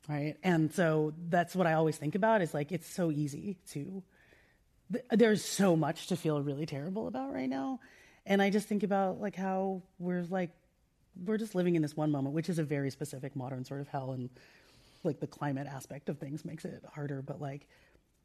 [0.07, 0.35] right?
[0.43, 4.01] And so that's what I always think about is like it's so easy to
[4.91, 7.79] th- there's so much to feel really terrible about right now.
[8.25, 10.51] And I just think about like how we're like
[11.25, 13.87] we're just living in this one moment, which is a very specific modern sort of
[13.87, 14.29] hell and
[15.03, 17.67] like the climate aspect of things makes it harder, but like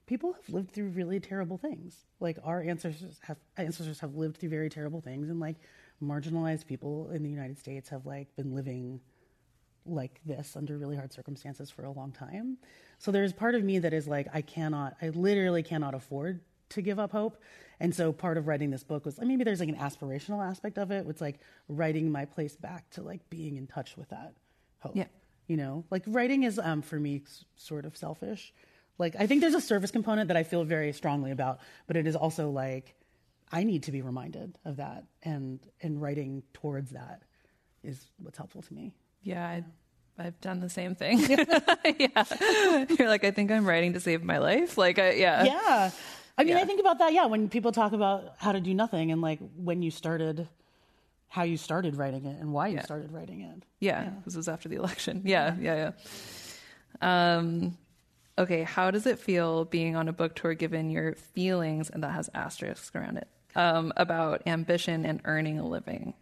[0.06, 2.04] people have lived through really terrible things.
[2.20, 5.56] Like our ancestors have ancestors have lived through very terrible things and like
[6.02, 9.00] marginalized people in the United States have like been living
[9.84, 12.56] like this under really hard circumstances for a long time.
[12.98, 16.40] So there's part of me that is like I cannot I literally cannot afford
[16.72, 17.40] to give up hope.
[17.80, 20.78] And so part of writing this book was like, maybe there's like an aspirational aspect
[20.78, 21.06] of it.
[21.08, 24.34] It's like writing my place back to like being in touch with that
[24.80, 24.96] hope.
[24.96, 25.06] Yeah.
[25.48, 28.52] You know, like writing is um, for me s- sort of selfish.
[28.98, 32.06] Like I think there's a service component that I feel very strongly about, but it
[32.06, 32.94] is also like
[33.50, 37.22] I need to be reminded of that, and and writing towards that
[37.82, 38.94] is what's helpful to me.
[39.22, 39.64] Yeah, I,
[40.18, 41.18] I've done the same thing.
[41.98, 44.78] yeah, you're like, I think I'm writing to save my life.
[44.78, 45.90] Like, I, yeah, Yeah.
[46.38, 46.62] I mean, Yeah.
[46.62, 47.12] I think about that.
[47.12, 50.48] Yeah, when people talk about how to do nothing and like when you started,
[51.28, 52.84] how you started writing it and why you Yeah.
[52.84, 53.62] started writing it.
[53.80, 55.22] Yeah, this was after the election.
[55.26, 55.92] Yeah, yeah,
[57.00, 57.36] yeah.
[57.36, 57.76] Um,
[58.38, 62.12] okay, how does it feel being on a book tour given your feelings, and that
[62.12, 66.14] has asterisks around it, um, about ambition and earning a living?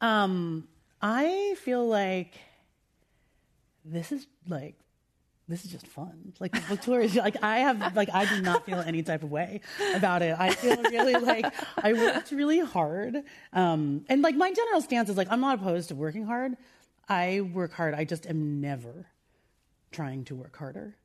[0.00, 0.68] Um,
[1.00, 2.34] I feel like
[3.84, 4.74] this is like
[5.48, 6.32] this is just fun.
[6.40, 9.22] Like the book tour is like I have like I do not feel any type
[9.22, 9.60] of way
[9.94, 10.34] about it.
[10.38, 11.46] I feel really like
[11.82, 13.22] I worked really hard.
[13.52, 16.56] Um, and like my general stance is like I'm not opposed to working hard.
[17.08, 17.94] I work hard.
[17.94, 19.06] I just am never
[19.92, 20.96] trying to work harder.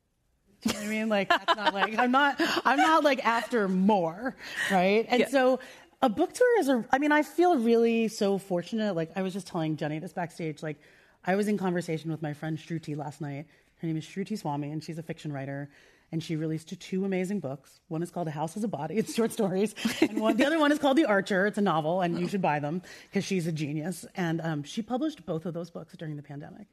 [0.62, 1.08] Do you know what I mean?
[1.08, 4.36] Like that's not like I'm not I'm not like after more,
[4.70, 5.06] right?
[5.08, 5.28] And Yeah.
[5.28, 5.60] so
[6.00, 8.94] a book tour is a I mean, I feel really so fortunate.
[8.96, 10.78] Like I was just telling Jenny this backstage, like
[11.24, 13.46] I was in conversation with my friend Shruti last night.
[13.82, 15.68] Her name is Shruti Swamy, and she's a fiction writer.
[16.12, 17.80] And she released two amazing books.
[17.88, 19.74] One is called A House is a Body, it's short stories.
[20.00, 22.42] And one, the other one is called The Archer, it's a novel, and you should
[22.42, 24.06] buy them because she's a genius.
[24.14, 26.68] And um, she published both of those books during the pandemic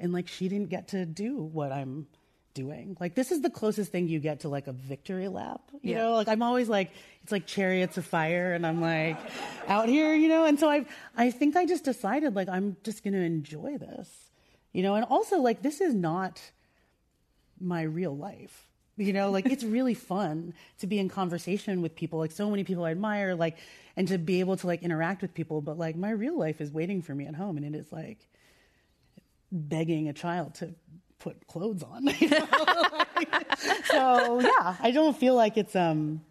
[0.00, 2.06] and like she didn't get to do what I'm
[2.54, 2.96] doing.
[2.98, 5.60] Like this is the closest thing you get to like a victory lap.
[5.82, 5.98] You Yeah.
[5.98, 6.90] know, like I'm always like
[7.22, 9.18] it's like chariots of fire and I'm like
[9.68, 10.86] out here, you know, and so I
[11.16, 14.08] I think I just decided like I'm just going to enjoy this.
[14.72, 16.40] You know, and also like this is not
[17.60, 18.68] my real life.
[18.96, 22.64] You know, like it's really fun to be in conversation with people, like so many
[22.64, 23.58] people I admire, like,
[23.96, 25.60] and to be able to like interact with people.
[25.60, 28.18] But like my real life is waiting for me at home, and it is like
[29.50, 30.74] begging a child to
[31.18, 32.06] put clothes on.
[32.18, 32.46] you know?
[33.84, 36.22] so yeah, I don't feel like it's um,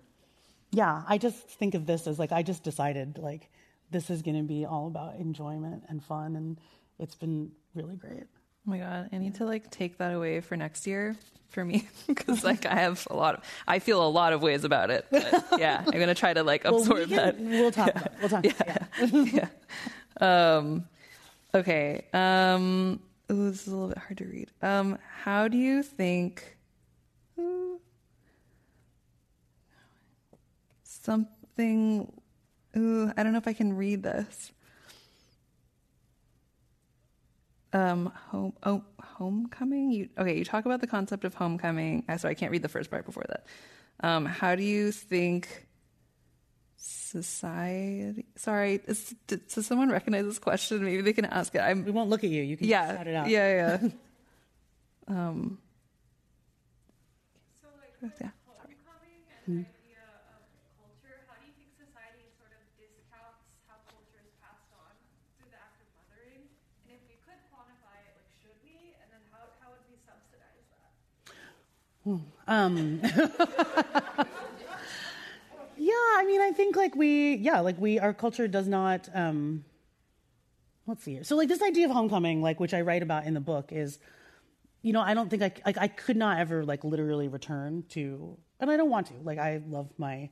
[0.71, 1.03] yeah.
[1.07, 3.49] I just think of this as like I just decided like
[3.91, 6.57] this is going to be all about enjoyment and fun, and
[6.99, 8.24] it's been really great.
[8.24, 11.15] Oh my god, I need to like take that away for next year
[11.49, 14.63] for me because like I have a lot of I feel a lot of ways
[14.63, 15.05] about it.
[15.11, 17.38] But yeah, I'm gonna try to like Well, absorb we that.
[17.39, 17.89] we'll talk.
[17.89, 18.13] About it.
[18.19, 18.45] We'll talk.
[18.45, 19.34] About it.
[19.34, 19.47] Yeah.
[20.19, 20.86] Um,
[21.53, 22.05] okay.
[22.13, 22.99] Um,
[23.32, 24.49] ooh, this is a little bit hard to read.
[24.61, 26.57] Um, how do you think
[27.39, 27.80] ooh,
[30.84, 32.11] something?
[32.78, 34.51] Ooh, I don't know if I can read this.
[37.74, 39.91] Um, home, oh, homecoming.
[39.91, 40.38] You okay?
[40.38, 42.03] You talk about the concept of homecoming.
[42.09, 43.45] Uh, So I can't read the first part before that.
[44.01, 45.67] Um, how do you think?
[46.84, 51.84] society sorry is, did, does someone recognize this question maybe they can ask it i'm
[51.86, 52.41] We won't look at you.
[52.41, 53.30] You can yeah shout it out.
[53.30, 53.89] yeah yeah
[55.07, 55.59] um
[57.61, 58.74] So, like, yeah with sorry.
[58.74, 60.01] homecoming and the idea
[60.34, 60.41] of
[60.80, 64.95] culture, how do you think society sort of discounts how culture is passed on
[65.38, 66.47] through the act of mothering?
[66.88, 68.95] And if we could quantify it, like, should we?
[69.03, 70.91] And then how, how would we subsidize that?
[72.05, 72.99] Um,
[75.77, 79.09] yeah, I mean, I think like we, yeah, like we, our culture does not.
[79.13, 79.63] Um,
[80.87, 81.23] let's see here.
[81.23, 83.99] So like this idea of homecoming, like which I write about in the book, is,
[84.81, 88.37] you know, I don't think I, like I could not ever like literally return to,
[88.59, 89.13] and I don't want to.
[89.23, 90.29] Like I love my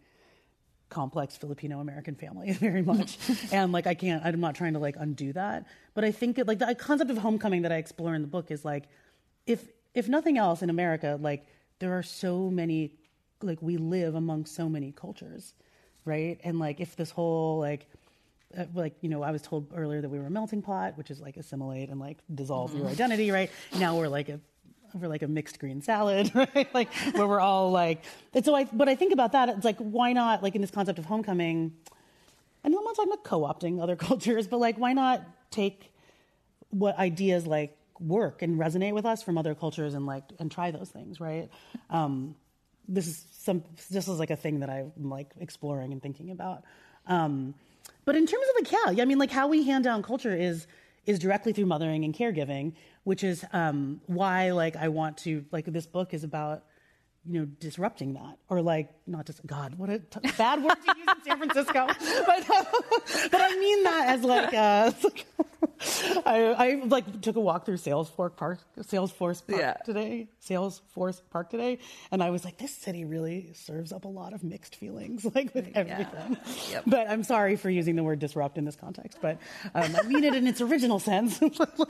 [0.89, 3.17] complex Filipino American family very much.
[3.51, 5.65] and like I can't I'm not trying to like undo that.
[5.93, 8.51] But I think it, like the concept of homecoming that I explore in the book
[8.51, 8.85] is like
[9.45, 11.45] if if nothing else in America, like
[11.79, 12.93] there are so many
[13.41, 15.53] like we live among so many cultures,
[16.05, 16.39] right?
[16.43, 17.87] And like if this whole like
[18.57, 21.11] uh, like you know i was told earlier that we were a melting pot which
[21.11, 23.51] is like assimilate and like dissolve your identity right?
[23.77, 24.39] Now we're like a
[24.95, 26.73] we're like a mixed green salad right?
[26.73, 28.03] Like where we're all like
[28.33, 30.71] and so i but i think about that it's like why not like in this
[30.71, 31.73] concept of homecoming
[32.63, 35.21] and i'm not talking about co-opting other cultures but like why not
[35.51, 35.93] take
[36.71, 40.71] what ideas like work and resonate with us from other cultures and like and try
[40.71, 41.49] those things right?
[41.89, 42.35] Um,
[42.87, 46.63] this is some this is like a thing that i'm like exploring and thinking about.
[47.07, 47.53] Um,
[48.05, 50.67] but in terms of like yeah i mean like how we hand down culture is
[51.05, 52.73] is directly through mothering and caregiving
[53.03, 56.63] which is um, why like i want to like this book is about
[57.31, 60.95] you know, disrupting that, or like not just God, what a t- bad word to
[60.97, 61.85] use in San Francisco,
[62.25, 62.47] but
[63.31, 64.91] but I mean that as like, uh,
[66.25, 69.73] I, I like took a walk through Salesforce Park, Salesforce Park Yeah.
[69.85, 71.77] today, Salesforce Park today,
[72.11, 75.53] and I was like, this city really serves up a lot of mixed feelings, like
[75.53, 76.37] with everything.
[76.71, 76.83] Yep.
[76.87, 79.37] But I'm sorry for using the word disrupt in this context, but
[79.75, 81.39] um, I mean it in its original sense.
[81.39, 81.89] but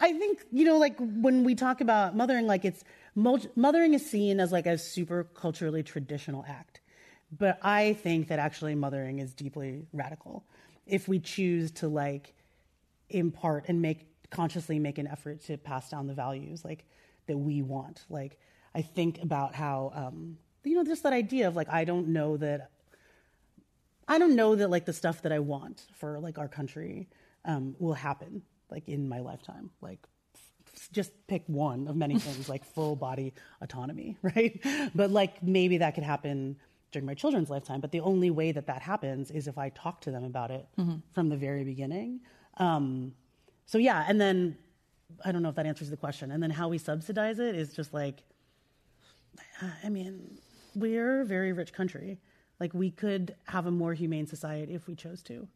[0.00, 2.84] I think you know, like when we talk about mothering, like it's
[3.16, 6.80] mothering is seen as like a super culturally traditional act,
[7.36, 10.44] but I think that actually mothering is deeply radical.
[10.86, 12.34] If we choose to like
[13.08, 16.84] impart and make consciously make an effort to pass down the values like
[17.26, 18.38] that we want, like
[18.74, 22.36] I think about how um, you know just that idea of like I don't know
[22.36, 22.70] that
[24.06, 27.08] I don't know that like the stuff that I want for like our country
[27.44, 29.70] um, will happen like in my lifetime.
[29.80, 30.00] Like
[30.88, 34.60] just pick one of many things like full body autonomy, right?
[34.94, 36.56] But like maybe that could happen
[36.92, 37.80] during my children's lifetime.
[37.80, 40.66] But the only way that that happens is if I talk to them about it
[41.12, 42.20] from the very beginning.
[42.58, 43.12] Um,
[43.66, 44.56] so yeah, and then
[45.24, 46.30] I don't know if that answers the question.
[46.30, 48.22] And then how we subsidize it is just like
[49.82, 50.38] I mean,
[50.74, 52.18] we're a very rich country.
[52.60, 55.46] Like we could have a more humane society if we chose to,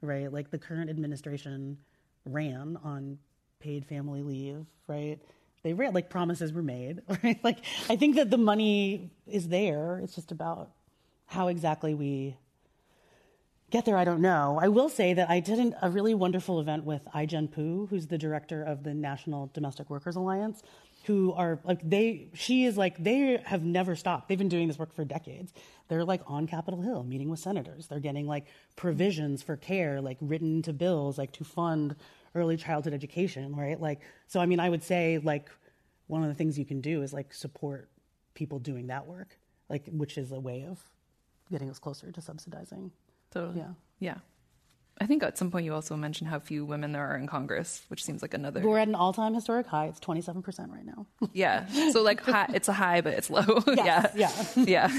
[0.00, 0.32] right?
[0.32, 1.78] Like the current administration
[2.24, 3.18] ran on
[3.60, 5.18] paid family leave, right?
[5.62, 7.42] They ran like promises were made, right?
[7.42, 10.00] Like I think that the money is there.
[10.02, 10.70] It's just about
[11.26, 12.36] how exactly we
[13.70, 14.58] get there, I don't know.
[14.60, 18.06] I will say that I did an, a really wonderful event with Ai-jen Poo, who's
[18.06, 20.62] the director of the National Domestic Workers Alliance,
[21.04, 22.28] who are like they.
[22.34, 24.28] She is like they have never stopped.
[24.28, 25.52] They've been doing this work for decades.
[25.88, 27.86] They're like on Capitol Hill meeting with senators.
[27.86, 28.46] They're getting like
[28.76, 31.96] provisions for care, like written into bills, like to fund
[32.36, 33.80] early childhood education, right?
[33.80, 34.40] Like so.
[34.40, 35.50] I mean, I would say like
[36.06, 37.88] one of the things you can do is like support
[38.34, 39.36] people doing that work,
[39.68, 40.78] like which is a way of
[41.50, 42.92] getting us closer to subsidizing.
[43.32, 43.58] Totally.
[43.58, 43.72] Yeah.
[43.98, 44.18] Yeah.
[44.98, 47.82] I think at some point you also mentioned how few women there are in Congress,
[47.88, 48.60] which seems like another.
[48.62, 49.86] We're at an all-time historic high.
[49.86, 51.06] It's 27% right now.
[51.34, 51.66] Yeah.
[51.92, 53.44] So like high, it's a high, but it's low.
[53.74, 54.10] yeah.
[54.14, 54.44] yeah.
[54.56, 54.90] Yeah.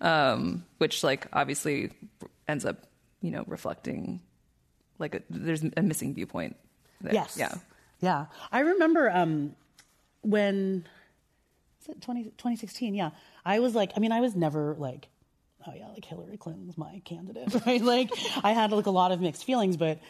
[0.00, 1.90] um, which like obviously
[2.48, 2.86] ends up,
[3.22, 4.20] you know, reflecting
[4.98, 6.56] like a, there's a missing viewpoint.
[7.00, 7.12] There.
[7.12, 7.36] Yes.
[7.38, 7.54] Yeah.
[8.00, 8.26] Yeah.
[8.52, 9.54] I remember um,
[10.22, 10.86] when,
[11.80, 12.94] is it 20, 2016?
[12.94, 13.10] Yeah.
[13.44, 15.08] I was like, I mean, I was never like,
[15.66, 17.82] oh yeah, like Hillary Clinton's my candidate, right?
[17.82, 18.10] like
[18.42, 20.00] I had like a lot of mixed feelings, but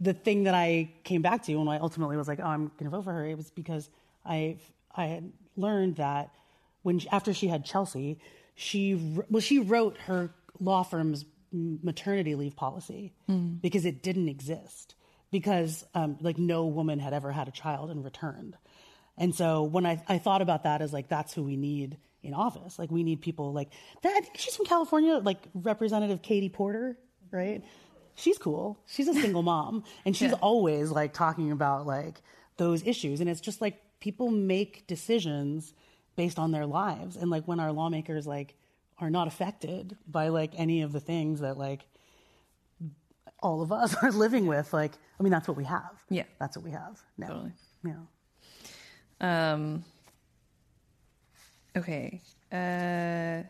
[0.00, 2.84] the thing that I came back to when I ultimately was like, oh, I'm going
[2.84, 3.88] to vote for her, it was because
[4.24, 4.58] I
[4.94, 6.30] I had learned that
[6.82, 8.18] when she, after she had Chelsea,
[8.54, 8.94] she
[9.30, 10.30] well she wrote her
[10.60, 13.12] law firm's maternity leave policy
[13.62, 14.94] because it didn't exist
[15.30, 18.56] because um, like no woman had ever had a child and returned.
[19.18, 22.34] And so when I, I thought about that as like that's who we need in
[22.34, 22.78] office.
[22.78, 23.70] Like we need people like
[24.02, 24.12] that.
[24.14, 26.98] I think she's from California, like Representative Katie Porter,
[27.30, 27.62] right?
[28.16, 28.78] She's cool.
[28.86, 32.20] She's a single mom, and she's always like talking about like
[32.56, 33.20] those issues.
[33.20, 35.72] And it's just like people make decisions
[36.16, 38.54] based on their lives, and like when our lawmakers like
[38.98, 41.86] are not affected by like any of the things that like
[43.40, 46.02] all of us are living with, like I mean that's what we have.
[46.08, 46.24] Yeah.
[46.38, 47.28] that's what we have now.
[47.28, 47.52] Totally.
[47.84, 49.52] Yeah.
[49.52, 49.84] Um,
[51.76, 52.20] okay.
[52.52, 53.42] Uh,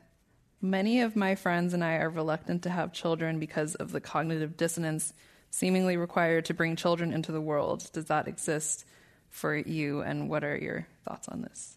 [0.60, 4.56] many of my friends and I are reluctant to have children because of the cognitive
[4.56, 5.12] dissonance
[5.50, 7.90] seemingly required to bring children into the world.
[7.92, 8.84] Does that exist
[9.30, 11.76] for you, and what are your thoughts on this?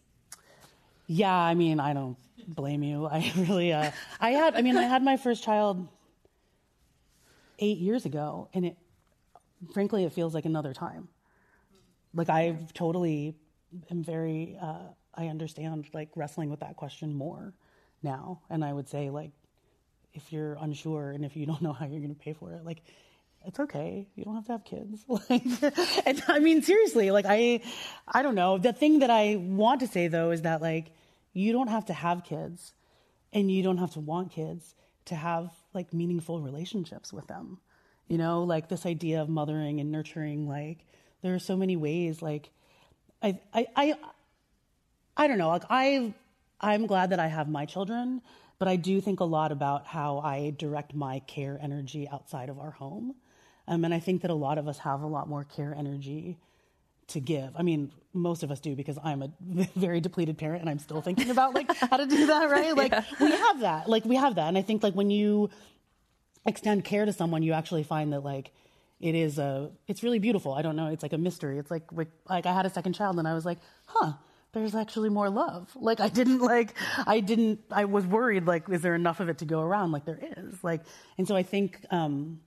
[1.12, 3.04] Yeah, I mean, I don't blame you.
[3.04, 3.90] I really, uh,
[4.20, 5.88] I had, I mean, I had my first child
[7.58, 8.76] eight years ago, and it,
[9.74, 11.08] frankly, it feels like another time.
[12.14, 13.34] Like I've totally
[13.90, 17.54] am very, uh, I understand like wrestling with that question more
[18.04, 19.32] now, and I would say like,
[20.14, 22.64] if you're unsure and if you don't know how you're going to pay for it,
[22.64, 22.82] like
[23.44, 24.06] it's okay.
[24.14, 25.04] You don't have to have kids.
[25.08, 25.42] Like,
[26.06, 27.62] and I mean, seriously, like I,
[28.06, 28.58] I don't know.
[28.58, 30.92] The thing that I want to say though is that like,
[31.32, 32.72] you don't have to have kids,
[33.32, 34.74] and you don't have to want kids
[35.06, 37.58] to have like meaningful relationships with them.
[38.08, 40.48] You know, like this idea of mothering and nurturing.
[40.48, 40.84] Like,
[41.22, 42.20] there are so many ways.
[42.22, 42.50] Like,
[43.22, 43.94] I, I, I,
[45.16, 45.48] I don't know.
[45.48, 46.12] Like, I,
[46.60, 48.20] I'm glad that I have my children,
[48.58, 52.58] but I do think a lot about how I direct my care energy outside of
[52.58, 53.14] our home.
[53.68, 56.38] Um, and I think that a lot of us have a lot more care energy
[57.10, 57.50] to give.
[57.56, 59.30] I mean, most of us do because I'm a
[59.76, 62.74] very depleted parent and I'm still thinking about like how to do that, right?
[62.80, 63.88] Like we have that.
[63.88, 64.48] Like we have that.
[64.48, 65.50] And I think like when you
[66.46, 68.52] extend care to someone, you actually find that like
[69.00, 70.54] it is a it's really beautiful.
[70.54, 71.58] I don't know, it's like a mystery.
[71.58, 74.14] It's like like, like I had a second child and I was like, "Huh,
[74.52, 76.74] there's actually more love." Like I didn't like
[77.06, 79.92] I didn't I was worried like is there enough of it to go around?
[79.92, 80.62] Like there is.
[80.62, 80.82] Like
[81.18, 82.40] and so I think um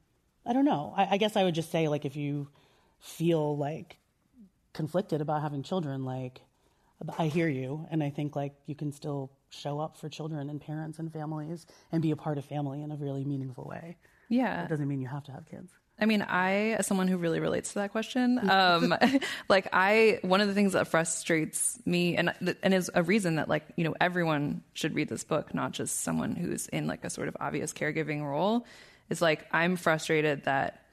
[0.45, 0.93] I don't know.
[0.95, 2.49] I, I guess I would just say like if you
[2.99, 3.97] feel like
[4.73, 6.41] conflicted about having children, like
[7.17, 10.59] I hear you, and I think like you can still show up for children and
[10.59, 13.97] parents and families and be a part of family in a really meaningful way.
[14.29, 14.65] Yeah.
[14.65, 15.71] It doesn't mean you have to have kids.
[15.99, 18.95] I mean, I, as someone who really relates to that question, um,
[19.49, 23.47] like I, one of the things that frustrates me and, and is a reason that
[23.47, 27.09] like, you know, everyone should read this book, not just someone who's in like a
[27.09, 28.65] sort of obvious caregiving role
[29.09, 30.83] is like, I'm frustrated that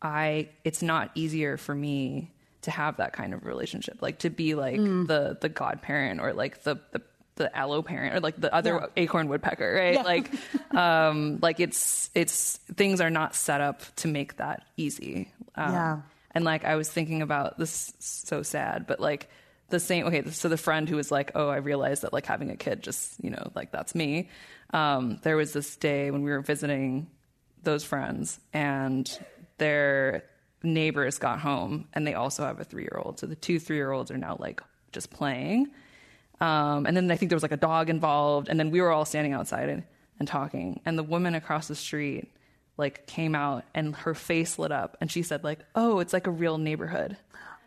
[0.00, 2.30] I, it's not easier for me
[2.64, 5.06] to have that kind of relationship, like to be like Mm.
[5.06, 7.00] the, the godparent or like the, the,
[7.36, 9.02] the alloparent or like the other Yeah.
[9.04, 9.94] acorn woodpecker, right?
[9.94, 10.02] Yeah.
[10.02, 10.30] Like,
[10.74, 15.32] um, like it's it's things are not set up to make that easy.
[15.54, 16.00] Um, Yeah.
[16.36, 19.28] And like I was thinking about this, so sad, but like
[19.68, 20.06] the same.
[20.06, 22.82] Okay, so the friend who was like, "Oh, I realized that like having a kid,
[22.82, 24.28] just you know, like that's me."
[24.72, 27.06] Um, there was this day when we were visiting
[27.62, 29.06] those friends, and
[29.58, 30.24] their
[30.64, 33.18] neighbors got home, and they also have a three year old.
[33.18, 34.62] So the two three year olds are now like
[34.92, 35.70] just playing.
[36.40, 38.90] Um, and then I think there was like a dog involved, and then we were
[38.90, 39.84] all standing outside and,
[40.18, 40.80] and talking.
[40.84, 42.30] And the woman across the street
[42.76, 46.26] like came out, and her face lit up, and she said like, "Oh, it's like
[46.26, 47.16] a real neighborhood."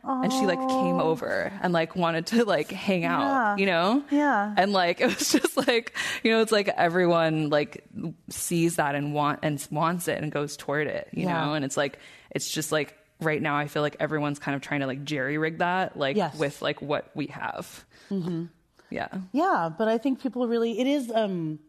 [0.09, 3.55] And she like came over and like wanted to like hang out, Yeah.
[3.57, 4.03] you know?
[4.09, 4.53] Yeah.
[4.57, 7.83] And like it was just like, you know, it's like everyone like
[8.29, 11.45] sees that and want and wants it and goes toward it, you Yeah.
[11.45, 11.53] know?
[11.53, 11.99] And it's like
[12.31, 15.37] it's just like right now I feel like everyone's kind of trying to like jerry
[15.37, 16.37] rig that like Yes.
[16.37, 17.85] with like what we have.
[18.09, 18.45] Mm-hmm.
[18.89, 19.09] Yeah.
[19.33, 21.59] Yeah, but I think people really it is um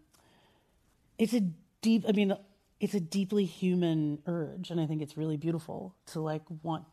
[1.18, 1.40] it's a
[1.82, 2.36] deep I mean
[2.80, 6.84] it's a deeply human urge and I think it's really beautiful to like want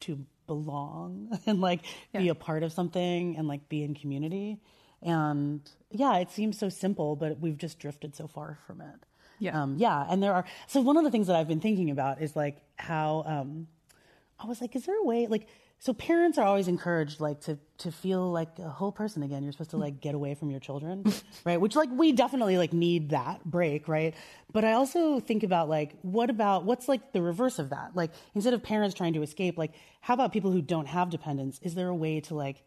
[0.00, 1.80] to belong and like
[2.12, 4.58] be a part of something and like be in community.
[5.02, 9.06] And yeah, it seems so simple, but we've just drifted so far from it.
[9.38, 9.60] Yeah.
[9.60, 10.06] Um, yeah.
[10.08, 12.58] And there are, so one of the things that I've been thinking about is like
[12.76, 13.66] how, um,
[14.38, 15.46] I was like, is there a way, like,
[15.84, 19.42] so parents are always encouraged, like, to to feel like a whole person again.
[19.42, 21.04] You're supposed to like get away from your children,
[21.44, 21.60] right?
[21.60, 24.14] Which like we definitely like need that break, right?
[24.50, 27.94] But I also think about like, what about what's like the reverse of that?
[27.94, 31.60] Like, instead of parents trying to escape, like, how about people who don't have dependents?
[31.60, 32.62] Is there a way to like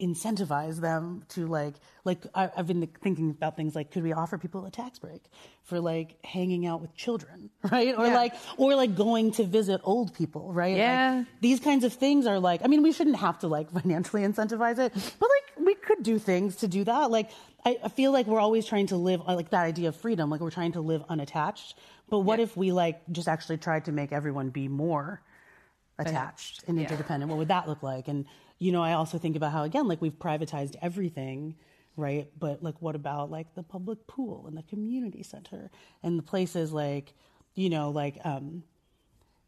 [0.00, 1.74] incentivize them to like
[2.04, 5.22] like I, I've been thinking about things like could we offer people a tax break
[5.64, 7.94] for like hanging out with children right?
[7.96, 8.14] Or Yeah.
[8.14, 10.72] like or like going to visit old people right?
[10.72, 11.24] Like, Yeah.
[11.40, 14.78] these kinds of things are like i mean we shouldn't have to like financially incentivize
[14.78, 17.10] it but like we could do things to do that.
[17.10, 17.30] Like
[17.66, 20.30] i, I feel like we're always trying to live uh, like that idea of freedom
[20.30, 21.76] like we're trying to live unattached.
[22.08, 25.20] But what if we like just actually tried to make everyone be more
[25.98, 26.84] attached and Yeah.
[26.84, 28.24] interdependent what would that look like and
[28.58, 31.56] you know i also think about how again like we've privatized everything
[31.96, 35.70] right but like what about like the public pool and the community center
[36.02, 37.14] and the places like
[37.54, 38.62] you know like um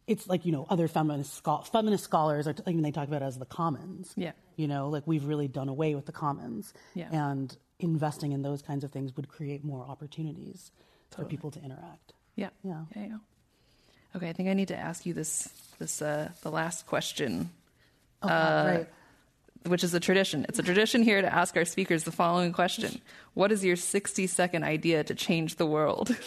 [0.07, 3.23] it's like you know other feminist scho- feminist scholars are I mean they talk about
[3.23, 4.33] it as the commons Yeah.
[4.57, 7.09] you know like we've really done away with the commons Yeah.
[7.13, 10.73] and investing in those kinds of things would create more opportunities
[11.11, 12.51] for people to interact Yeah.
[12.65, 12.85] Yeah.
[12.97, 13.07] Yeah.
[13.07, 13.17] yeah.
[14.17, 15.49] Okay, I think I need to ask you this
[15.79, 17.51] this uh the last question,
[18.23, 18.89] oh, Uh, right
[19.67, 20.47] which is a tradition.
[20.49, 23.01] It's a tradition here to ask our speakers the following question.
[23.35, 26.17] What is your 60 second idea to change the world?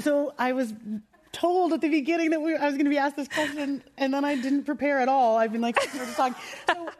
[0.00, 0.74] So I was
[1.32, 4.12] told at the beginning that we, I was going to be asked this question, and
[4.12, 5.38] then I didn't prepare at all.
[5.38, 5.78] I've been like.
[6.16, 6.34] So,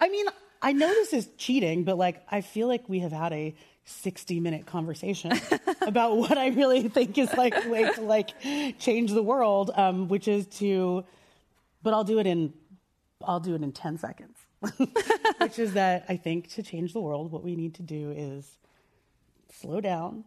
[0.01, 0.27] I mean,
[0.63, 3.55] I know this is cheating, but like, I feel like we have had a
[3.85, 5.33] 60 minute conversation
[5.83, 8.31] about what I really think is like a way to like
[8.79, 11.05] change the world, um, which is to,
[11.83, 12.53] but I'll do it in,
[13.25, 14.39] I'll do it in 10 seconds,
[15.39, 18.57] which is that I think to change the world, what we need to do is
[19.51, 20.25] slow down,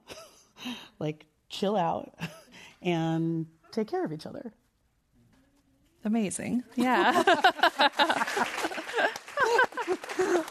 [0.99, 2.13] like chill out,
[2.81, 4.53] and take care of each other.
[6.03, 6.63] Amazing.
[6.75, 7.23] Yeah.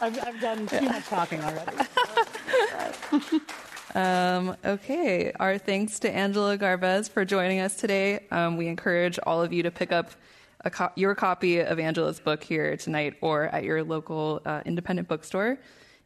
[0.01, 1.77] I've, I've done too much talking already.
[3.95, 5.31] Um, okay.
[5.39, 8.25] Our thanks to Angela Garbes for joining us today.
[8.29, 10.11] Um, we encourage all of you to pick up
[10.69, 15.57] co- your copy of Angela's book here tonight or at your local uh, independent bookstore.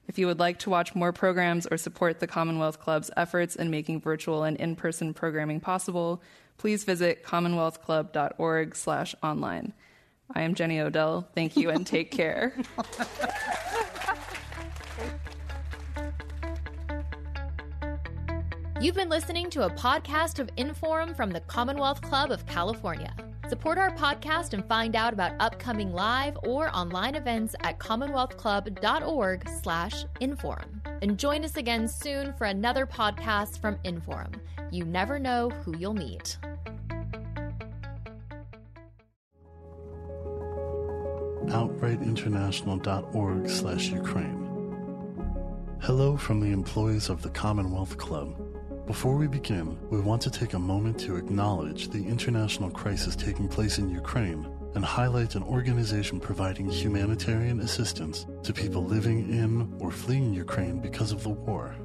[0.07, 3.71] If you would like to watch more programs or support the Commonwealth Club's efforts in
[3.71, 6.21] making virtual and in person programming possible,
[6.57, 9.73] please visit commonwealthclub.org slash online.
[10.35, 11.27] I am Jenny Odell.
[11.33, 12.53] Thank you and take care.
[18.81, 23.13] You've been listening to a podcast of Inforum from the Commonwealth Club of California.
[23.49, 30.05] Support our podcast and find out about upcoming live or online events at commonwealthclub.org slash
[30.21, 30.79] inforum.
[31.01, 34.33] And join us again soon for another podcast from Inforum.
[34.71, 36.37] You never know who you'll meet.
[41.47, 44.45] outrightinternational.org slash Ukraine.
[45.81, 48.48] Hello from the employees of the Commonwealth Club.
[48.89, 53.47] Before we begin, we want to take a moment to acknowledge the international crisis taking
[53.47, 59.91] place in Ukraine and highlight an organization providing humanitarian assistance to people living in or
[59.91, 61.75] fleeing Ukraine because of the war.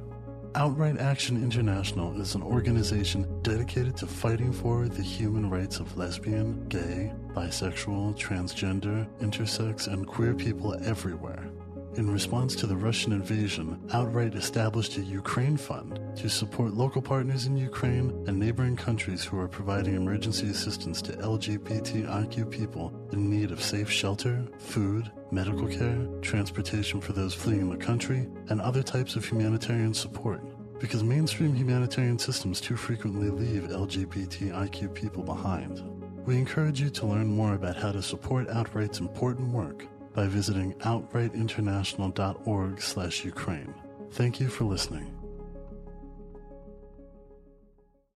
[0.55, 6.67] Outright Action International is an organization dedicated to fighting for the human rights of lesbian,
[6.69, 11.51] gay, bisexual, transgender, intersex, and queer people everywhere.
[11.97, 17.45] In response to the Russian invasion, Outright established a Ukraine Fund to support local partners
[17.45, 23.51] in Ukraine and neighboring countries who are providing emergency assistance to LGBTIQ people in need
[23.51, 29.15] of safe shelter, food, medical care, transportation for those fleeing the country, and other types
[29.15, 30.41] of humanitarian support.
[30.81, 35.81] Because mainstream humanitarian systems too frequently leave LGBTIQ people behind.
[36.25, 39.85] We encourage you to learn more about how to support Outright's important work
[40.15, 43.73] by visiting outrightinternational.org/ukraine.
[44.11, 45.14] Thank you for listening.